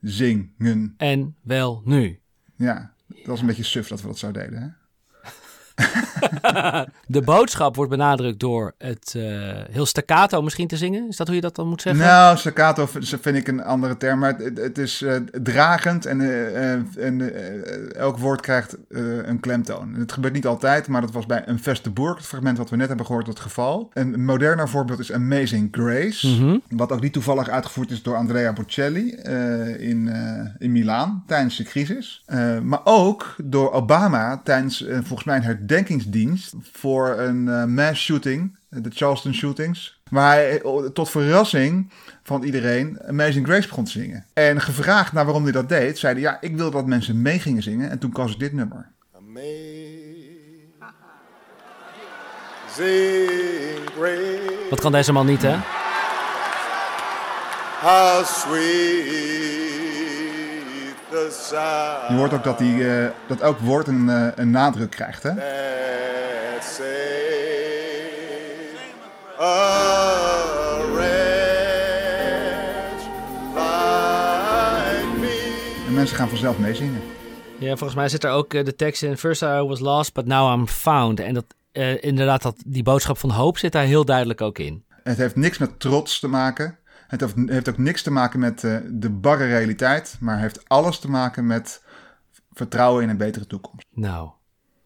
meezingen. 0.00 0.94
En 0.96 1.36
wel 1.42 1.82
nu. 1.84 2.20
Ja, 2.56 2.94
dat 3.06 3.26
was 3.26 3.40
een 3.40 3.46
beetje 3.46 3.62
suf 3.62 3.88
dat 3.88 4.00
we 4.00 4.06
dat 4.06 4.18
zo 4.18 4.30
deden. 4.30 4.62
Hè? 4.62 4.68
De 7.06 7.22
boodschap 7.22 7.76
wordt 7.76 7.90
benadrukt 7.90 8.40
door 8.40 8.74
het 8.78 9.14
eh, 9.16 9.22
heel 9.70 9.86
staccato 9.86 10.42
misschien 10.42 10.68
te 10.68 10.76
zingen. 10.76 11.08
Is 11.08 11.16
dat 11.16 11.26
hoe 11.26 11.36
je 11.36 11.42
dat 11.42 11.56
dan 11.56 11.68
moet 11.68 11.82
zeggen? 11.82 12.02
Nou, 12.02 12.36
staccato 12.36 12.88
vind 13.20 13.36
ik 13.36 13.48
een 13.48 13.62
andere 13.62 13.96
term, 13.96 14.18
maar 14.18 14.36
het, 14.36 14.58
het 14.58 14.78
is 14.78 15.02
eh, 15.02 15.16
dragend 15.42 16.06
en, 16.06 16.20
eh, 16.20 17.04
en 17.06 17.32
elk 17.96 18.18
woord 18.18 18.40
krijgt 18.40 18.76
een 18.88 19.40
klemtoon. 19.40 19.94
Het 19.94 20.12
gebeurt 20.12 20.34
niet 20.34 20.46
altijd, 20.46 20.88
maar 20.88 21.00
dat 21.00 21.12
was 21.12 21.26
bij 21.26 21.42
een 21.46 21.58
Veste 21.58 21.90
Boerk, 21.90 22.16
het 22.16 22.26
fragment 22.26 22.58
wat 22.58 22.70
we 22.70 22.76
net 22.76 22.88
hebben 22.88 23.06
gehoord, 23.06 23.26
het 23.26 23.40
geval. 23.40 23.90
Een 23.92 24.24
moderner 24.24 24.68
voorbeeld 24.68 24.98
is 24.98 25.12
Amazing 25.12 25.68
Grace, 25.70 26.28
Mhm. 26.28 26.56
wat 26.68 26.92
ook 26.92 27.00
niet 27.00 27.12
toevallig 27.12 27.48
uitgevoerd 27.48 27.90
is 27.90 28.02
door 28.02 28.16
Andrea 28.16 28.52
Bocelli 28.52 29.10
in, 29.78 30.10
in 30.58 30.72
Milaan 30.72 31.22
tijdens 31.26 31.56
de 31.56 31.64
crisis. 31.64 32.24
Maar 32.62 32.80
ook 32.84 33.34
door 33.44 33.72
Obama 33.72 34.40
tijdens 34.44 34.84
volgens 34.88 35.24
mij 35.24 35.36
een 35.36 35.42
herdenkingsdienst 35.70 36.54
voor 36.72 37.18
een 37.18 37.48
eh, 37.48 37.64
mass 37.64 38.02
shooting, 38.04 38.56
de 38.68 38.90
Charleston 38.92 39.34
shootings. 39.34 40.00
Waar 40.10 40.34
hij 40.34 40.62
eh, 40.62 40.84
tot 40.92 41.10
verrassing 41.10 41.90
van 42.22 42.42
iedereen 42.42 42.98
Amazing 43.06 43.46
Grace 43.46 43.68
begon 43.68 43.84
te 43.84 43.90
zingen. 43.90 44.26
En 44.32 44.60
gevraagd 44.60 45.12
naar 45.12 45.24
waarom 45.24 45.42
hij 45.42 45.52
dat 45.52 45.68
deed, 45.68 45.98
zei 45.98 46.12
hij: 46.12 46.22
Ja, 46.22 46.38
ik 46.40 46.56
wil 46.56 46.70
dat 46.70 46.86
mensen 46.86 47.22
mee 47.22 47.38
gingen 47.38 47.62
zingen. 47.62 47.90
En 47.90 47.98
toen 47.98 48.12
koos 48.12 48.32
ik 48.32 48.38
dit 48.38 48.52
nummer. 48.52 48.88
Amazing 49.16 49.50
grace, 53.96 54.66
Wat 54.70 54.80
kan 54.80 54.92
deze 54.92 55.12
man 55.12 55.26
niet, 55.26 55.42
hè? 55.42 55.56
how 57.82 58.24
sweet 58.24 59.89
Je 62.08 62.14
hoort 62.16 62.32
ook 62.32 62.44
dat, 62.44 62.58
hij, 62.58 63.04
eh, 63.04 63.10
dat 63.26 63.40
elk 63.40 63.58
woord 63.58 63.86
een, 63.86 64.08
eh, 64.08 64.26
een 64.34 64.50
nadruk 64.50 64.90
krijgt. 64.90 65.22
Hè? 65.22 65.30
En 75.86 75.94
mensen 75.94 76.16
gaan 76.16 76.28
vanzelf 76.28 76.58
meezingen. 76.58 77.00
Ja, 77.58 77.76
volgens 77.76 77.94
mij 77.94 78.08
zit 78.08 78.24
er 78.24 78.30
ook 78.30 78.54
eh, 78.54 78.64
de 78.64 78.76
tekst 78.76 79.02
in. 79.02 79.16
First 79.16 79.42
I 79.42 79.46
was 79.46 79.80
lost, 79.80 80.12
but 80.12 80.26
now 80.26 80.58
I'm 80.58 80.66
found. 80.66 81.20
En 81.20 81.34
dat, 81.34 81.44
eh, 81.72 82.02
inderdaad, 82.02 82.42
dat, 82.42 82.62
die 82.66 82.82
boodschap 82.82 83.18
van 83.18 83.30
hoop 83.30 83.58
zit 83.58 83.72
daar 83.72 83.84
heel 83.84 84.04
duidelijk 84.04 84.40
ook 84.40 84.58
in. 84.58 84.84
Het 85.02 85.16
heeft 85.16 85.36
niks 85.36 85.58
met 85.58 85.80
trots 85.80 86.20
te 86.20 86.28
maken. 86.28 86.78
Het 87.10 87.20
heeft, 87.20 87.34
heeft 87.46 87.68
ook 87.68 87.78
niks 87.78 88.02
te 88.02 88.10
maken 88.10 88.40
met 88.40 88.64
eh, 88.64 88.76
de 88.90 89.10
barre 89.10 89.46
realiteit. 89.46 90.16
Maar 90.20 90.38
heeft 90.38 90.68
alles 90.68 90.98
te 90.98 91.10
maken 91.10 91.46
met 91.46 91.82
vertrouwen 92.52 93.02
in 93.02 93.08
een 93.08 93.16
betere 93.16 93.46
toekomst. 93.46 93.86
Nou, 93.90 94.30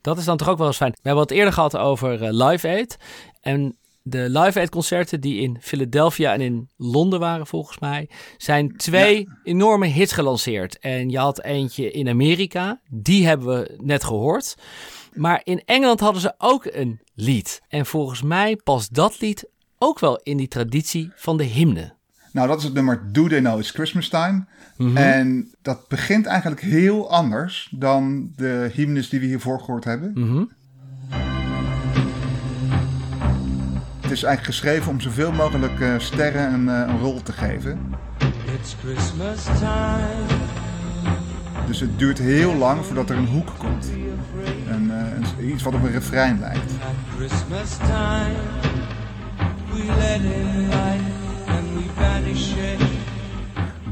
dat 0.01 0.19
is 0.19 0.25
dan 0.25 0.37
toch 0.37 0.49
ook 0.49 0.59
wel 0.59 0.67
eens 0.67 0.77
fijn. 0.77 0.91
We 0.91 0.99
hebben 1.03 1.23
het 1.23 1.33
eerder 1.33 1.53
gehad 1.53 1.77
over 1.77 2.23
eh, 2.23 2.49
Live 2.49 2.69
Aid. 2.69 2.97
En 3.41 3.77
de 4.03 4.31
Live 4.31 4.59
Aid 4.59 4.71
concerten 4.71 5.21
die 5.21 5.41
in 5.41 5.57
Philadelphia 5.61 6.33
en 6.33 6.41
in 6.41 6.69
Londen 6.77 7.21
waren 7.21 7.47
volgens 7.47 7.79
mij, 7.79 8.11
zijn 8.37 8.77
twee 8.77 9.29
enorme 9.43 9.87
hits 9.87 10.13
gelanceerd. 10.13 10.79
En 10.79 11.11
je 11.11 11.19
had 11.19 11.43
eentje 11.43 11.91
in 11.91 12.09
Amerika, 12.09 12.81
die 12.91 13.27
hebben 13.27 13.47
we 13.47 13.79
net 13.83 14.05
gehoord. 14.05 14.55
Maar 15.13 15.41
in 15.45 15.63
Engeland 15.65 16.01
hadden 16.01 16.21
ze 16.21 16.35
ook 16.39 16.65
een 16.65 17.01
lied. 17.15 17.63
En 17.69 17.87
volgens 17.87 18.23
mij 18.23 18.57
past 18.57 18.95
dat 18.95 19.21
lied 19.21 19.49
ook 19.79 19.99
wel 19.99 20.17
in 20.23 20.37
die 20.37 20.49
traditie 20.49 21.13
van 21.15 21.37
de 21.37 21.45
hymne. 21.45 21.95
Nou, 22.35 22.49
dat 22.49 22.59
is 22.59 22.65
het 22.65 22.75
nummer 22.75 23.03
Do 23.13 23.29
They 23.29 23.41
Know 23.41 23.59
It's 23.59 23.71
Christmas 23.71 24.09
Time. 24.09 24.45
En 24.95 25.53
dat 25.63 25.89
begint 25.89 26.27
eigenlijk 26.27 26.61
heel 26.61 27.11
anders 27.11 27.73
dan 27.77 28.33
de 28.37 28.71
hymnes 28.73 29.09
die 29.09 29.21
we 29.21 29.27
hiervoor 29.27 29.61
gehoord 29.61 29.85
hebben. 29.85 30.13
Mhm. 30.15 30.45
Het 34.01 34.11
is 34.11 34.23
eigenlijk 34.23 34.45
geschreven 34.45 34.91
om 34.91 35.01
zoveel 35.01 35.33
mogelijk 35.33 35.81
eh, 35.81 35.99
sterren 35.99 36.53
een, 36.53 36.69
eh, 36.69 36.93
een 36.93 36.99
rol 36.99 37.23
te 37.23 37.33
geven. 37.33 37.79
It's 38.59 38.77
Christmas 38.83 39.45
time. 39.45 40.43
Dus 41.67 41.81
het 41.81 41.99
duurt 41.99 42.19
heel 42.19 42.55
lang 42.55 42.85
voordat 42.85 43.11
er 43.11 43.17
een 43.17 43.27
hoek 43.27 43.51
komt. 43.59 43.91
Een, 44.69 44.91
eh, 45.39 45.49
iets 45.49 45.63
wat 45.63 45.75
op 45.75 45.83
een 45.83 45.93
refrein 45.93 46.39
lijkt. 46.41 46.73
At 46.73 47.17
Christmas 47.17 47.77
time, 47.77 48.35
we 49.73 49.85
let 49.99 50.21
in 50.21 50.69
light 50.69 51.14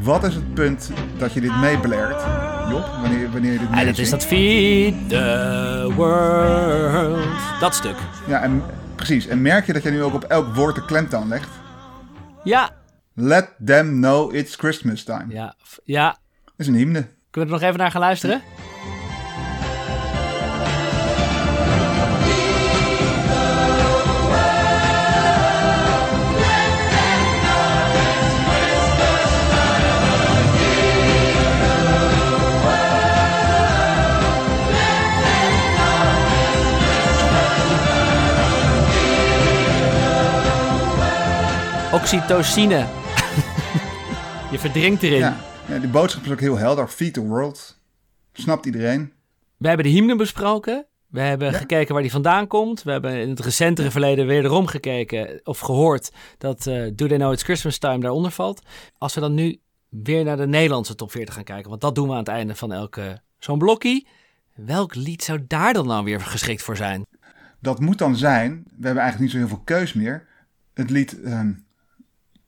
Wat 0.03 0.25
is 0.25 0.35
het 0.35 0.55
punt 0.55 0.91
dat 1.19 1.33
je 1.33 1.41
dit 1.41 1.57
meebeleert, 1.57 2.23
Job? 2.71 2.87
Wanneer, 3.01 3.31
wanneer 3.31 3.53
je 3.53 3.59
dit 3.59 3.69
En 3.73 3.87
dat 3.87 3.99
is 3.99 4.11
dat 4.11 4.25
Feed 4.25 5.09
the 5.09 5.93
World. 5.97 7.61
Dat 7.61 7.75
stuk. 7.75 7.97
Ja, 8.27 8.43
en, 8.43 8.63
precies. 8.97 9.27
En 9.27 9.43
merk 9.43 9.67
je 9.67 9.73
dat 9.73 9.83
je 9.83 9.91
nu 9.91 10.03
ook 10.03 10.15
op 10.15 10.25
elk 10.25 10.55
woord 10.55 10.75
de 10.75 10.85
klemtoon 10.85 11.29
legt? 11.29 11.49
Ja, 12.45 12.71
Let 13.15 13.51
them 13.65 14.01
know 14.01 14.35
it's 14.35 14.57
Christmas 14.57 15.03
time. 15.05 15.25
ja, 15.29 15.55
ja. 15.85 16.17
Dat 16.45 16.53
is 16.57 16.67
een 16.67 16.75
hymne. 16.75 17.07
Kunnen 17.31 17.51
we 17.51 17.57
er 17.57 17.61
nog 17.61 17.63
even 17.63 17.79
naar 17.79 17.91
gaan 17.91 18.01
luisteren? 18.01 18.43
Oxytocine. 42.03 42.77
Je 44.53 44.59
verdrinkt 44.59 45.03
erin. 45.03 45.19
Ja. 45.19 45.37
ja, 45.69 45.79
die 45.79 45.89
boodschap 45.89 46.25
is 46.25 46.31
ook 46.31 46.41
heel 46.41 46.57
helder. 46.57 46.89
Feed 46.89 47.15
the 47.15 47.27
world. 47.27 47.81
Snapt 48.33 48.67
iedereen. 48.67 49.13
We 49.57 49.69
hebben 49.69 49.87
de 49.87 49.93
hymne 49.93 50.17
besproken. 50.17 50.87
We 51.07 51.21
hebben 51.21 51.53
gekeken 51.53 51.93
waar 51.93 52.03
die 52.03 52.11
vandaan 52.11 52.47
komt. 52.47 52.83
We 52.83 52.91
hebben 52.91 53.15
in 53.15 53.29
het 53.29 53.41
recentere 53.41 53.91
verleden 53.91 54.27
wederom 54.27 54.67
gekeken 54.67 55.41
of 55.45 55.59
gehoord 55.59 56.13
dat 56.39 56.67
eh 56.67 56.91
Do 56.95 57.07
They 57.07 57.17
Know 57.17 57.33
It's 57.33 57.43
Christmas 57.43 57.79
Time 57.79 57.99
daaronder 57.99 58.31
valt. 58.31 58.63
Als 58.99 59.15
we 59.15 59.21
dan 59.21 59.35
nu 59.35 59.61
weer 59.89 60.25
naar 60.25 60.37
de 60.37 60.47
Nederlandse 60.47 60.95
top 60.95 61.11
40 61.11 61.35
gaan 61.35 61.45
kijken, 61.45 61.69
want 61.69 61.81
dat 61.81 61.95
doen 61.95 62.07
we 62.07 62.13
aan 62.13 62.19
het 62.19 62.29
einde 62.29 62.55
van 62.55 62.73
elke 62.73 63.21
zo'n 63.39 63.59
blokkie. 63.59 64.07
Welk 64.55 64.95
lied 64.95 65.23
zou 65.23 65.45
daar 65.47 65.73
dan 65.73 65.87
nou 65.87 66.05
weer 66.05 66.21
geschikt 66.21 66.63
voor 66.63 66.77
zijn? 66.77 67.07
Dat 67.61 67.81
moet 67.81 67.99
dan 67.99 68.17
zijn, 68.17 68.63
we 68.65 68.87
hebben 68.87 69.03
eigenlijk 69.03 69.19
niet 69.19 69.31
zo 69.31 69.37
heel 69.37 69.57
veel 69.57 69.65
keus 69.65 69.93
meer. 69.93 70.27
Het 70.75 70.91
lied 70.91 71.23
ehm, 71.23 71.53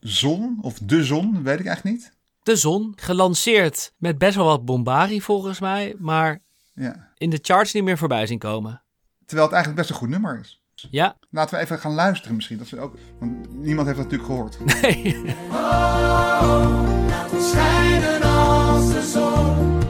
Zon 0.08 0.58
of 0.60 0.78
De 0.78 1.04
Zon, 1.04 1.42
weet 1.42 1.60
ik 1.60 1.66
eigenlijk 1.66 1.96
niet. 1.96 2.12
De 2.42 2.56
Zon, 2.56 2.92
gelanceerd 2.96 3.92
met 3.98 4.18
best 4.18 4.36
wel 4.36 4.44
wat 4.46 4.64
bombarie 4.64 5.22
volgens 5.22 5.60
mij, 5.60 5.94
maar 5.98 6.42
Ja. 6.74 7.08
in 7.16 7.30
de 7.30 7.38
charts 7.42 7.72
niet 7.72 7.84
meer 7.84 7.98
voorbij 7.98 8.26
zien 8.26 8.38
komen. 8.38 8.82
Terwijl 9.26 9.48
het 9.48 9.56
eigenlijk 9.56 9.76
best 9.76 9.90
een 9.90 10.06
goed 10.06 10.08
nummer 10.14 10.40
is. 10.40 10.62
Ja, 10.90 11.16
Laten 11.30 11.56
we 11.56 11.62
even 11.64 11.78
gaan 11.78 11.92
luisteren 11.94 12.34
misschien. 12.36 12.58
Dat 12.58 12.68
we 12.68 12.78
ook, 12.80 12.96
want 13.18 13.54
niemand 13.54 13.86
heeft 13.86 13.98
dat 13.98 14.10
natuurlijk 14.10 14.30
gehoord. 14.32 14.64
nee. 14.82 15.24
Laat 15.50 17.32
ons 17.32 17.50
schijnen 17.50 18.22
als 18.22 18.86
de 18.92 19.10
zon. 19.12 19.82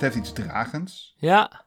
Het 0.00 0.14
heeft 0.14 0.26
iets 0.26 0.32
dragends. 0.44 1.14
Ja, 1.16 1.64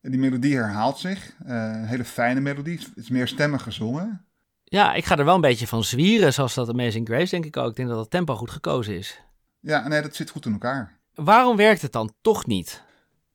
Die 0.00 0.18
melodie 0.18 0.56
herhaalt 0.56 0.98
zich. 0.98 1.34
Eh, 1.46 1.54
een 1.54 1.84
hele 1.84 2.04
fijne 2.04 2.40
melodie. 2.40 2.78
Het 2.78 2.90
is 2.94 3.08
meer 3.10 3.28
stemmig 3.28 3.62
gezongen. 3.62 4.24
Ja, 4.64 4.94
ik 4.94 5.04
ga 5.04 5.16
er 5.16 5.24
wel 5.24 5.34
een 5.34 5.40
beetje 5.40 5.66
van 5.66 5.84
zwieren, 5.84 6.32
zoals 6.32 6.54
dat 6.54 6.68
Amazing 6.68 7.08
Grace 7.08 7.30
denk 7.30 7.44
ik 7.44 7.56
ook. 7.56 7.70
Ik 7.70 7.76
denk 7.76 7.88
dat 7.88 7.98
het 7.98 8.10
tempo 8.10 8.34
goed 8.36 8.50
gekozen 8.50 8.96
is. 8.96 9.20
Ja, 9.60 9.88
nee, 9.88 10.02
dat 10.02 10.14
zit 10.14 10.30
goed 10.30 10.46
in 10.46 10.52
elkaar. 10.52 10.98
Waarom 11.14 11.56
werkt 11.56 11.82
het 11.82 11.92
dan 11.92 12.12
toch 12.20 12.46
niet? 12.46 12.82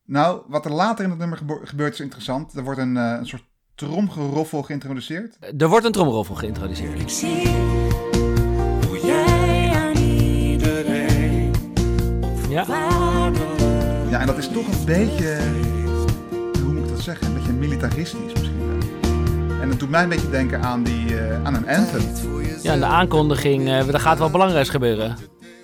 Nou, 0.06 0.42
wat 0.48 0.66
er 0.66 0.72
later 0.72 1.04
in 1.04 1.10
het 1.10 1.20
nummer 1.20 1.40
gebeurt 1.64 1.94
is 1.94 2.00
interessant. 2.00 2.54
Er 2.54 2.64
wordt 2.64 2.80
een, 2.80 2.98
eh, 2.98 3.16
een 3.20 3.28
soort 3.28 3.44
tromgeroffel 3.76 4.64
geïntroduceerd. 4.64 5.38
Er 5.62 5.68
wordt 5.70 5.86
een 5.86 5.92
tromroffel 5.92 6.36
geïntroduceerd. 6.36 7.00
Ik 7.00 7.10
zie 7.10 7.48
hoe 8.88 9.00
jij 9.04 9.72
aan 9.76 9.96
iedereen 9.98 11.52
Ja? 12.50 12.66
Ja, 14.18 14.24
en 14.24 14.30
dat 14.30 14.38
is 14.38 14.48
toch 14.48 14.68
een 14.68 14.86
beetje, 14.86 15.38
hoe 16.62 16.74
moet 16.74 16.84
ik 16.84 16.90
dat 16.90 17.00
zeggen, 17.00 17.28
een 17.28 17.34
beetje 17.34 17.52
militaristisch 17.52 18.34
misschien 18.34 18.68
wel. 18.68 19.62
En 19.62 19.70
het 19.70 19.80
doet 19.80 19.90
mij 19.90 20.04
een 20.04 20.10
beetje 20.10 20.30
denken 20.30 20.62
aan, 20.62 20.84
die, 20.84 21.20
eh, 21.20 21.44
aan 21.44 21.56
een 21.56 21.68
anthem. 21.68 22.02
Ja, 22.62 22.74
en 22.74 22.80
de 22.80 22.86
aankondiging, 22.86 23.68
eh 23.68 23.94
er 23.94 24.00
gaat 24.00 24.18
wel 24.18 24.30
belangrijks 24.30 24.70
gebeuren. 24.70 25.18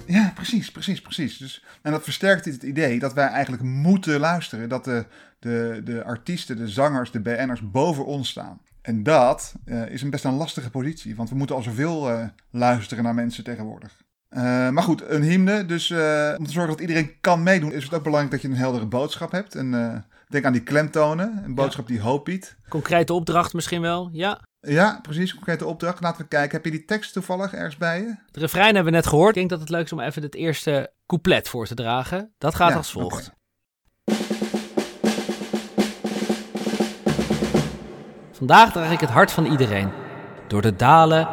Ja, 0.05 0.31
precies, 0.35 0.71
precies, 0.71 1.01
precies. 1.01 1.37
Dus, 1.37 1.63
en 1.81 1.91
dat 1.91 2.03
versterkt 2.03 2.45
het 2.45 2.63
idee 2.63 2.99
dat 2.99 3.13
wij 3.13 3.27
eigenlijk 3.27 3.63
moeten 3.63 4.19
luisteren. 4.19 4.69
Dat 4.69 4.83
de, 4.83 5.05
de, 5.39 5.81
de 5.83 6.03
artiesten, 6.03 6.57
de 6.57 6.67
zangers, 6.67 7.11
de 7.11 7.19
BN'ers 7.19 7.71
boven 7.71 8.05
ons 8.05 8.29
staan. 8.29 8.59
En 8.81 9.03
dat 9.03 9.53
eh, 9.65 9.89
is 9.89 10.01
een 10.01 10.09
best 10.09 10.23
een 10.23 10.33
lastige 10.33 10.69
positie, 10.69 11.15
want 11.15 11.29
we 11.29 11.35
moeten 11.35 11.55
al 11.55 11.61
zoveel 11.61 12.29
luisteren 12.49 13.03
naar 13.03 13.15
mensen 13.15 13.43
tegenwoordig. 13.43 13.93
Eh, 14.33 14.69
maar 14.69 14.83
goed, 14.83 15.09
een 15.09 15.21
hymne. 15.21 15.65
Dus 15.65 15.89
eh, 15.89 16.35
om 16.37 16.45
te 16.45 16.51
zorgen 16.51 16.71
dat 16.71 16.81
iedereen 16.81 17.11
kan 17.21 17.43
meedoen, 17.43 17.71
is 17.71 17.83
het 17.83 17.93
ook 17.93 18.03
belangrijk 18.03 18.31
dat 18.31 18.41
je 18.41 18.47
een 18.47 18.61
heldere 18.63 18.85
boodschap 18.85 19.31
hebt. 19.31 19.55
En 19.55 19.73
eh, 19.73 19.95
denk 20.27 20.45
aan 20.45 20.53
die 20.53 20.63
klemtonen, 20.63 21.41
een 21.45 21.55
boodschap 21.55 21.87
die 21.87 22.01
hoop 22.01 22.25
biedt. 22.25 22.55
Concrete 22.69 23.13
opdracht 23.13 23.53
misschien 23.53 23.81
wel, 23.81 24.09
ja. 24.11 24.39
Ja, 24.59 24.99
precies, 25.01 25.33
concrete 25.33 25.65
opdracht. 25.65 26.01
Laten 26.01 26.21
we 26.21 26.27
kijken, 26.27 26.51
heb 26.51 26.65
je 26.65 26.71
die 26.71 26.85
tekst 26.85 27.13
toevallig 27.13 27.53
ergens 27.53 27.77
bij 27.77 27.99
je? 27.99 28.15
Het 28.25 28.37
refrein 28.37 28.75
hebben 28.75 28.91
we 28.91 28.97
net 28.97 29.07
gehoord. 29.07 29.29
Ik 29.29 29.35
denk 29.35 29.49
dat 29.49 29.59
het 29.59 29.69
leuk 29.69 29.85
is 29.85 29.93
om 29.93 29.99
even 29.99 30.21
het 30.21 30.35
eerste 30.35 30.93
couplet 31.05 31.49
voor 31.49 31.65
te 31.65 31.75
dragen. 31.75 32.33
Dat 32.37 32.55
gaat 32.55 32.69
Ja, 32.69 32.75
als 32.75 32.91
volgt. 32.91 33.31
Vandaag 38.31 38.71
draag 38.71 38.91
ik 38.91 38.99
het 38.99 39.09
hart 39.09 39.31
van 39.31 39.45
iedereen. 39.45 39.91
Door 40.47 40.61
de 40.61 40.75
dalen, 40.75 41.27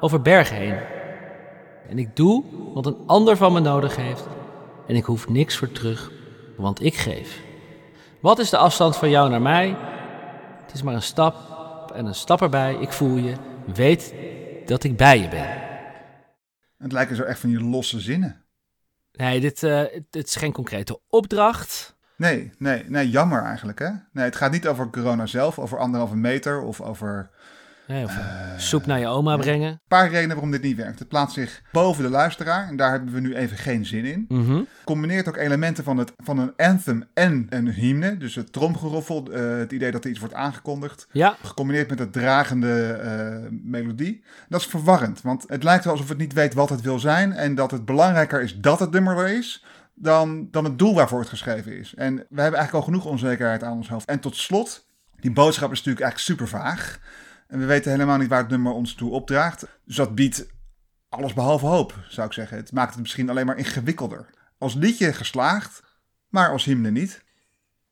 over 0.00 0.22
bergen 0.22 0.56
heen. 0.56 1.01
En 1.88 1.98
ik 1.98 2.16
doe 2.16 2.44
wat 2.74 2.86
een 2.86 2.98
ander 3.06 3.36
van 3.36 3.52
me 3.52 3.60
nodig 3.60 3.96
heeft. 3.96 4.26
En 4.86 4.96
ik 4.96 5.04
hoef 5.04 5.28
niks 5.28 5.56
voor 5.56 5.72
terug, 5.72 6.10
want 6.56 6.82
ik 6.82 6.94
geef. 6.94 7.40
Wat 8.20 8.38
is 8.38 8.50
de 8.50 8.56
afstand 8.56 8.96
van 8.96 9.10
jou 9.10 9.30
naar 9.30 9.42
mij? 9.42 9.76
Het 10.62 10.74
is 10.74 10.82
maar 10.82 10.94
een 10.94 11.02
stap 11.02 11.36
en 11.94 12.06
een 12.06 12.14
stap 12.14 12.42
erbij. 12.42 12.74
Ik 12.74 12.92
voel 12.92 13.16
je. 13.16 13.34
Weet 13.74 14.14
dat 14.66 14.84
ik 14.84 14.96
bij 14.96 15.18
je 15.18 15.28
ben. 15.28 15.60
Het 16.78 16.92
lijken 16.92 17.16
zo 17.16 17.22
echt 17.22 17.38
van 17.40 17.48
die 17.48 17.60
losse 17.60 18.00
zinnen. 18.00 18.44
Nee, 19.12 19.40
dit, 19.40 19.60
het, 19.60 20.04
het 20.10 20.26
is 20.26 20.36
geen 20.36 20.52
concrete 20.52 21.00
opdracht. 21.08 21.96
Nee, 22.16 22.52
nee, 22.58 22.84
nee, 22.88 23.10
jammer 23.10 23.42
eigenlijk 23.42 23.78
hè. 23.78 23.90
Nee, 24.12 24.24
het 24.24 24.36
gaat 24.36 24.50
niet 24.50 24.66
over 24.66 24.90
corona 24.90 25.26
zelf, 25.26 25.58
over 25.58 25.78
anderhalve 25.78 26.16
meter 26.16 26.60
of 26.60 26.80
over 26.80 27.30
Nee, 27.92 28.04
of 28.04 28.16
eh, 28.16 28.24
soep 28.56 28.86
naar 28.86 28.98
je 28.98 29.06
oma 29.06 29.36
brengen. 29.36 29.70
een 29.70 29.80
paar 29.88 30.08
redenen 30.10 30.28
waarom 30.28 30.50
dit 30.50 30.62
niet 30.62 30.76
werkt. 30.76 30.98
Het 30.98 31.08
plaatst 31.08 31.34
zich 31.34 31.62
boven 31.72 32.02
de 32.02 32.10
luisteraar 32.10 32.68
en 32.68 32.76
daar 32.76 32.90
hebben 32.90 33.12
we 33.12 33.20
nu 33.20 33.34
even 33.34 33.56
geen 33.56 33.86
zin 33.86 34.04
in. 34.04 34.24
Mhm. 34.28 34.62
Combineert 34.84 35.28
ook 35.28 35.36
elementen 35.36 35.84
van, 35.84 35.96
het, 35.96 36.12
van 36.16 36.38
een 36.38 36.52
anthem 36.56 37.04
en 37.14 37.46
een 37.48 37.72
hymne. 37.72 38.16
Dus 38.16 38.34
het 38.34 38.52
tromgeroffel, 38.52 39.32
eh, 39.32 39.56
het 39.56 39.72
idee 39.72 39.90
dat 39.90 40.04
er 40.04 40.10
iets 40.10 40.18
wordt 40.18 40.34
aangekondigd. 40.34 41.08
Ja, 41.10 41.36
Gecombineerd 41.42 41.88
met 41.88 41.98
het 41.98 42.12
dragende 42.12 42.92
eh, 42.92 43.50
melodie. 43.50 44.24
Dat 44.48 44.60
is 44.60 44.66
verwarrend, 44.66 45.22
want 45.22 45.44
het 45.46 45.62
lijkt 45.62 45.84
wel 45.84 45.92
alsof 45.92 46.08
het 46.08 46.18
niet 46.18 46.32
weet 46.32 46.54
wat 46.54 46.68
het 46.68 46.80
wil 46.80 46.98
zijn. 46.98 47.32
En 47.32 47.54
dat 47.54 47.70
het 47.70 47.84
belangrijker 47.84 48.42
is 48.42 48.60
dat 48.60 48.78
het 48.78 48.90
nummer 48.90 49.16
er 49.16 49.36
is, 49.36 49.64
dan, 49.94 50.48
dan 50.50 50.64
het 50.64 50.78
doel 50.78 50.94
waarvoor 50.94 51.20
het 51.20 51.28
geschreven 51.28 51.78
is. 51.78 51.94
En 51.94 52.14
we 52.14 52.40
hebben 52.40 52.58
eigenlijk 52.58 52.74
al 52.74 52.82
genoeg 52.92 53.04
onzekerheid 53.04 53.62
aan 53.62 53.76
ons 53.76 53.88
hoofd. 53.88 54.08
En 54.08 54.20
tot 54.20 54.36
slot, 54.36 54.86
die 55.20 55.32
boodschap 55.32 55.72
is 55.72 55.78
natuurlijk 55.78 56.04
eigenlijk 56.04 56.40
super 56.40 56.60
vaag. 56.60 57.00
En 57.52 57.58
we 57.58 57.64
weten 57.64 57.90
helemaal 57.90 58.18
niet 58.18 58.28
waar 58.28 58.38
het 58.38 58.48
nummer 58.48 58.72
ons 58.72 58.94
toe 58.94 59.10
opdraagt. 59.10 59.66
Dus 59.84 59.96
dat 59.96 60.14
biedt 60.14 60.46
alles 61.08 61.32
behalve 61.32 61.66
hoop, 61.66 61.94
zou 62.08 62.26
ik 62.26 62.32
zeggen. 62.32 62.56
Het 62.56 62.72
maakt 62.72 62.92
het 62.92 63.02
misschien 63.02 63.30
alleen 63.30 63.46
maar 63.46 63.58
ingewikkelder. 63.58 64.26
Als 64.58 64.74
liedje 64.74 65.12
geslaagd, 65.12 65.82
maar 66.28 66.50
als 66.50 66.64
hymne 66.64 66.90
niet. 66.90 67.24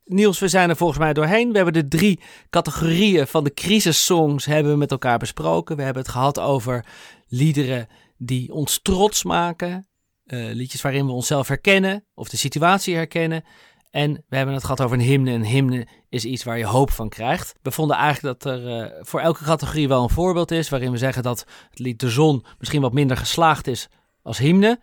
Niels, 0.05 0.39
we 0.39 0.49
zijn 0.49 0.69
er 0.69 0.77
volgens 0.77 0.99
mij 0.99 1.13
doorheen. 1.13 1.51
We 1.51 1.57
hebben 1.57 1.75
de 1.75 1.89
drie 1.89 2.21
categorieën 2.51 3.27
van 3.27 3.45
de 3.45 3.55
crisissongs 3.55 4.45
hebben 4.45 4.73
we 4.73 4.79
met 4.79 4.91
elkaar 4.91 5.19
besproken. 5.19 5.77
We 5.77 5.83
hebben 5.83 6.03
het 6.03 6.13
gehad 6.13 6.39
over 6.39 6.87
liederen 7.29 7.87
die 8.17 8.53
ons 8.53 8.81
trots 8.83 9.25
maken. 9.25 9.89
eh, 10.25 10.51
liedjes 10.53 10.83
waarin 10.83 11.07
we 11.07 11.13
onszelf 11.13 11.49
herkennen 11.49 12.05
of 12.15 12.29
de 12.29 12.37
situatie 12.37 12.95
herkennen. 12.95 13.45
En 13.91 14.25
we 14.29 14.37
hebben 14.37 14.55
het 14.55 14.65
gehad 14.65 14.81
over 14.81 14.97
een 14.97 15.05
hymne. 15.05 15.31
Een 15.31 15.45
hymne 15.45 15.87
is 16.09 16.25
iets 16.25 16.45
waar 16.45 16.59
je 16.59 16.67
hoop 16.67 16.91
van 16.91 17.09
krijgt. 17.09 17.55
We 17.63 17.71
vonden 17.71 17.97
eigenlijk 17.97 18.41
dat 18.41 18.53
er 18.53 18.83
eh, 18.83 19.05
voor 19.05 19.21
elke 19.21 19.45
categorie 19.45 19.89
wel 19.89 20.03
een 20.03 20.11
voorbeeld 20.11 20.51
is. 20.51 20.69
Waarin 20.69 20.91
we 20.91 20.99
zeggen 20.99 21.23
dat 21.23 21.47
het 21.71 21.79
lied 21.79 22.01
De 22.01 22.11
Zon 22.11 22.45
misschien 22.59 22.81
wat 22.81 22.93
minder 22.93 23.17
geslaagd 23.17 23.67
is 23.67 23.89
als 24.23 24.39
hymne. 24.39 24.81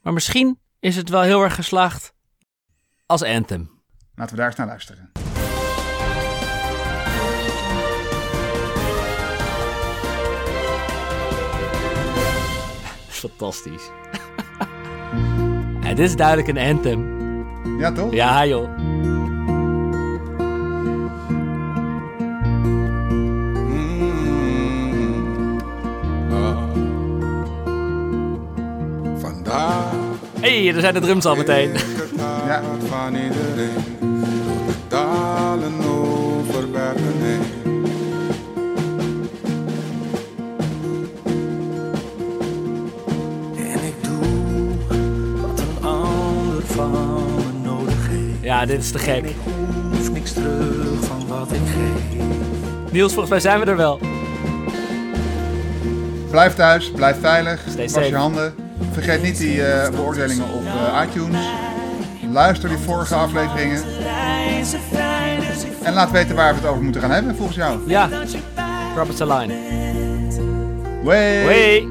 Maar 0.00 0.12
misschien 0.12 0.58
is 0.80 0.96
het 0.96 1.08
wel 1.08 1.22
heel 1.22 1.42
erg 1.42 1.54
geslaagd 1.54 2.12
als 3.06 3.22
anthem. 3.22 3.70
Laten 4.14 4.34
we 4.34 4.40
daar 4.40 4.50
eens 4.50 4.56
naar 4.56 4.66
luisteren. 4.66 5.12
Fantastisch. 13.08 13.90
ja, 15.82 15.88
dit 15.88 15.98
is 15.98 16.16
duidelijk 16.16 16.48
een 16.48 16.58
anthem. 16.58 17.13
Ja, 17.78 17.92
toch? 17.92 18.12
Ja, 18.12 18.46
joh. 18.46 18.68
Vandaag 29.18 29.92
hey, 30.40 30.74
er 30.74 30.80
zijn 30.80 30.94
de 30.94 31.00
drums 31.00 31.24
al 31.24 31.36
meteen. 31.36 31.72
Ja. 32.46 32.62
van 32.88 33.14
iedereen. 33.14 33.93
Ja, 48.64 48.70
dit 48.70 48.82
is 48.82 48.90
te 48.90 48.98
gek. 48.98 49.24
ik 49.24 49.36
hoef 49.92 50.10
niks 50.10 50.32
terug 50.32 51.04
van 51.04 51.26
wat 51.26 51.52
ik 51.52 51.60
geef. 51.66 52.22
Niels, 52.92 53.12
volgens 53.12 53.30
mij 53.30 53.40
zijn 53.40 53.60
we 53.60 53.66
er 53.66 53.76
wel. 53.76 54.00
Blijf 56.30 56.54
thuis, 56.54 56.90
blijf 56.90 57.20
veilig, 57.20 57.60
Stay 57.68 57.82
was 57.82 57.92
safe. 57.92 58.06
je 58.06 58.16
handen. 58.16 58.54
Vergeet 58.92 59.22
niet 59.22 59.38
die 59.38 59.64
eh, 59.66 59.90
beoordelingen 59.90 60.44
op 60.44 60.64
eh, 60.64 61.02
iTunes. 61.08 61.46
Luister 62.32 62.68
die 62.68 62.78
vorige 62.78 63.14
afleveringen. 63.14 63.82
En 65.82 65.92
laat 65.92 66.10
weten 66.10 66.36
waar 66.36 66.54
we 66.54 66.60
het 66.60 66.68
over 66.68 66.82
moeten 66.82 67.00
gaan 67.00 67.10
hebben 67.10 67.36
volgens 67.36 67.56
jou. 67.56 67.78
Ja, 67.86 68.08
drop 68.94 69.10
it 69.10 69.20
a 69.20 69.38
line. 69.38 69.54
Way. 71.02 71.44
Hey. 71.44 71.88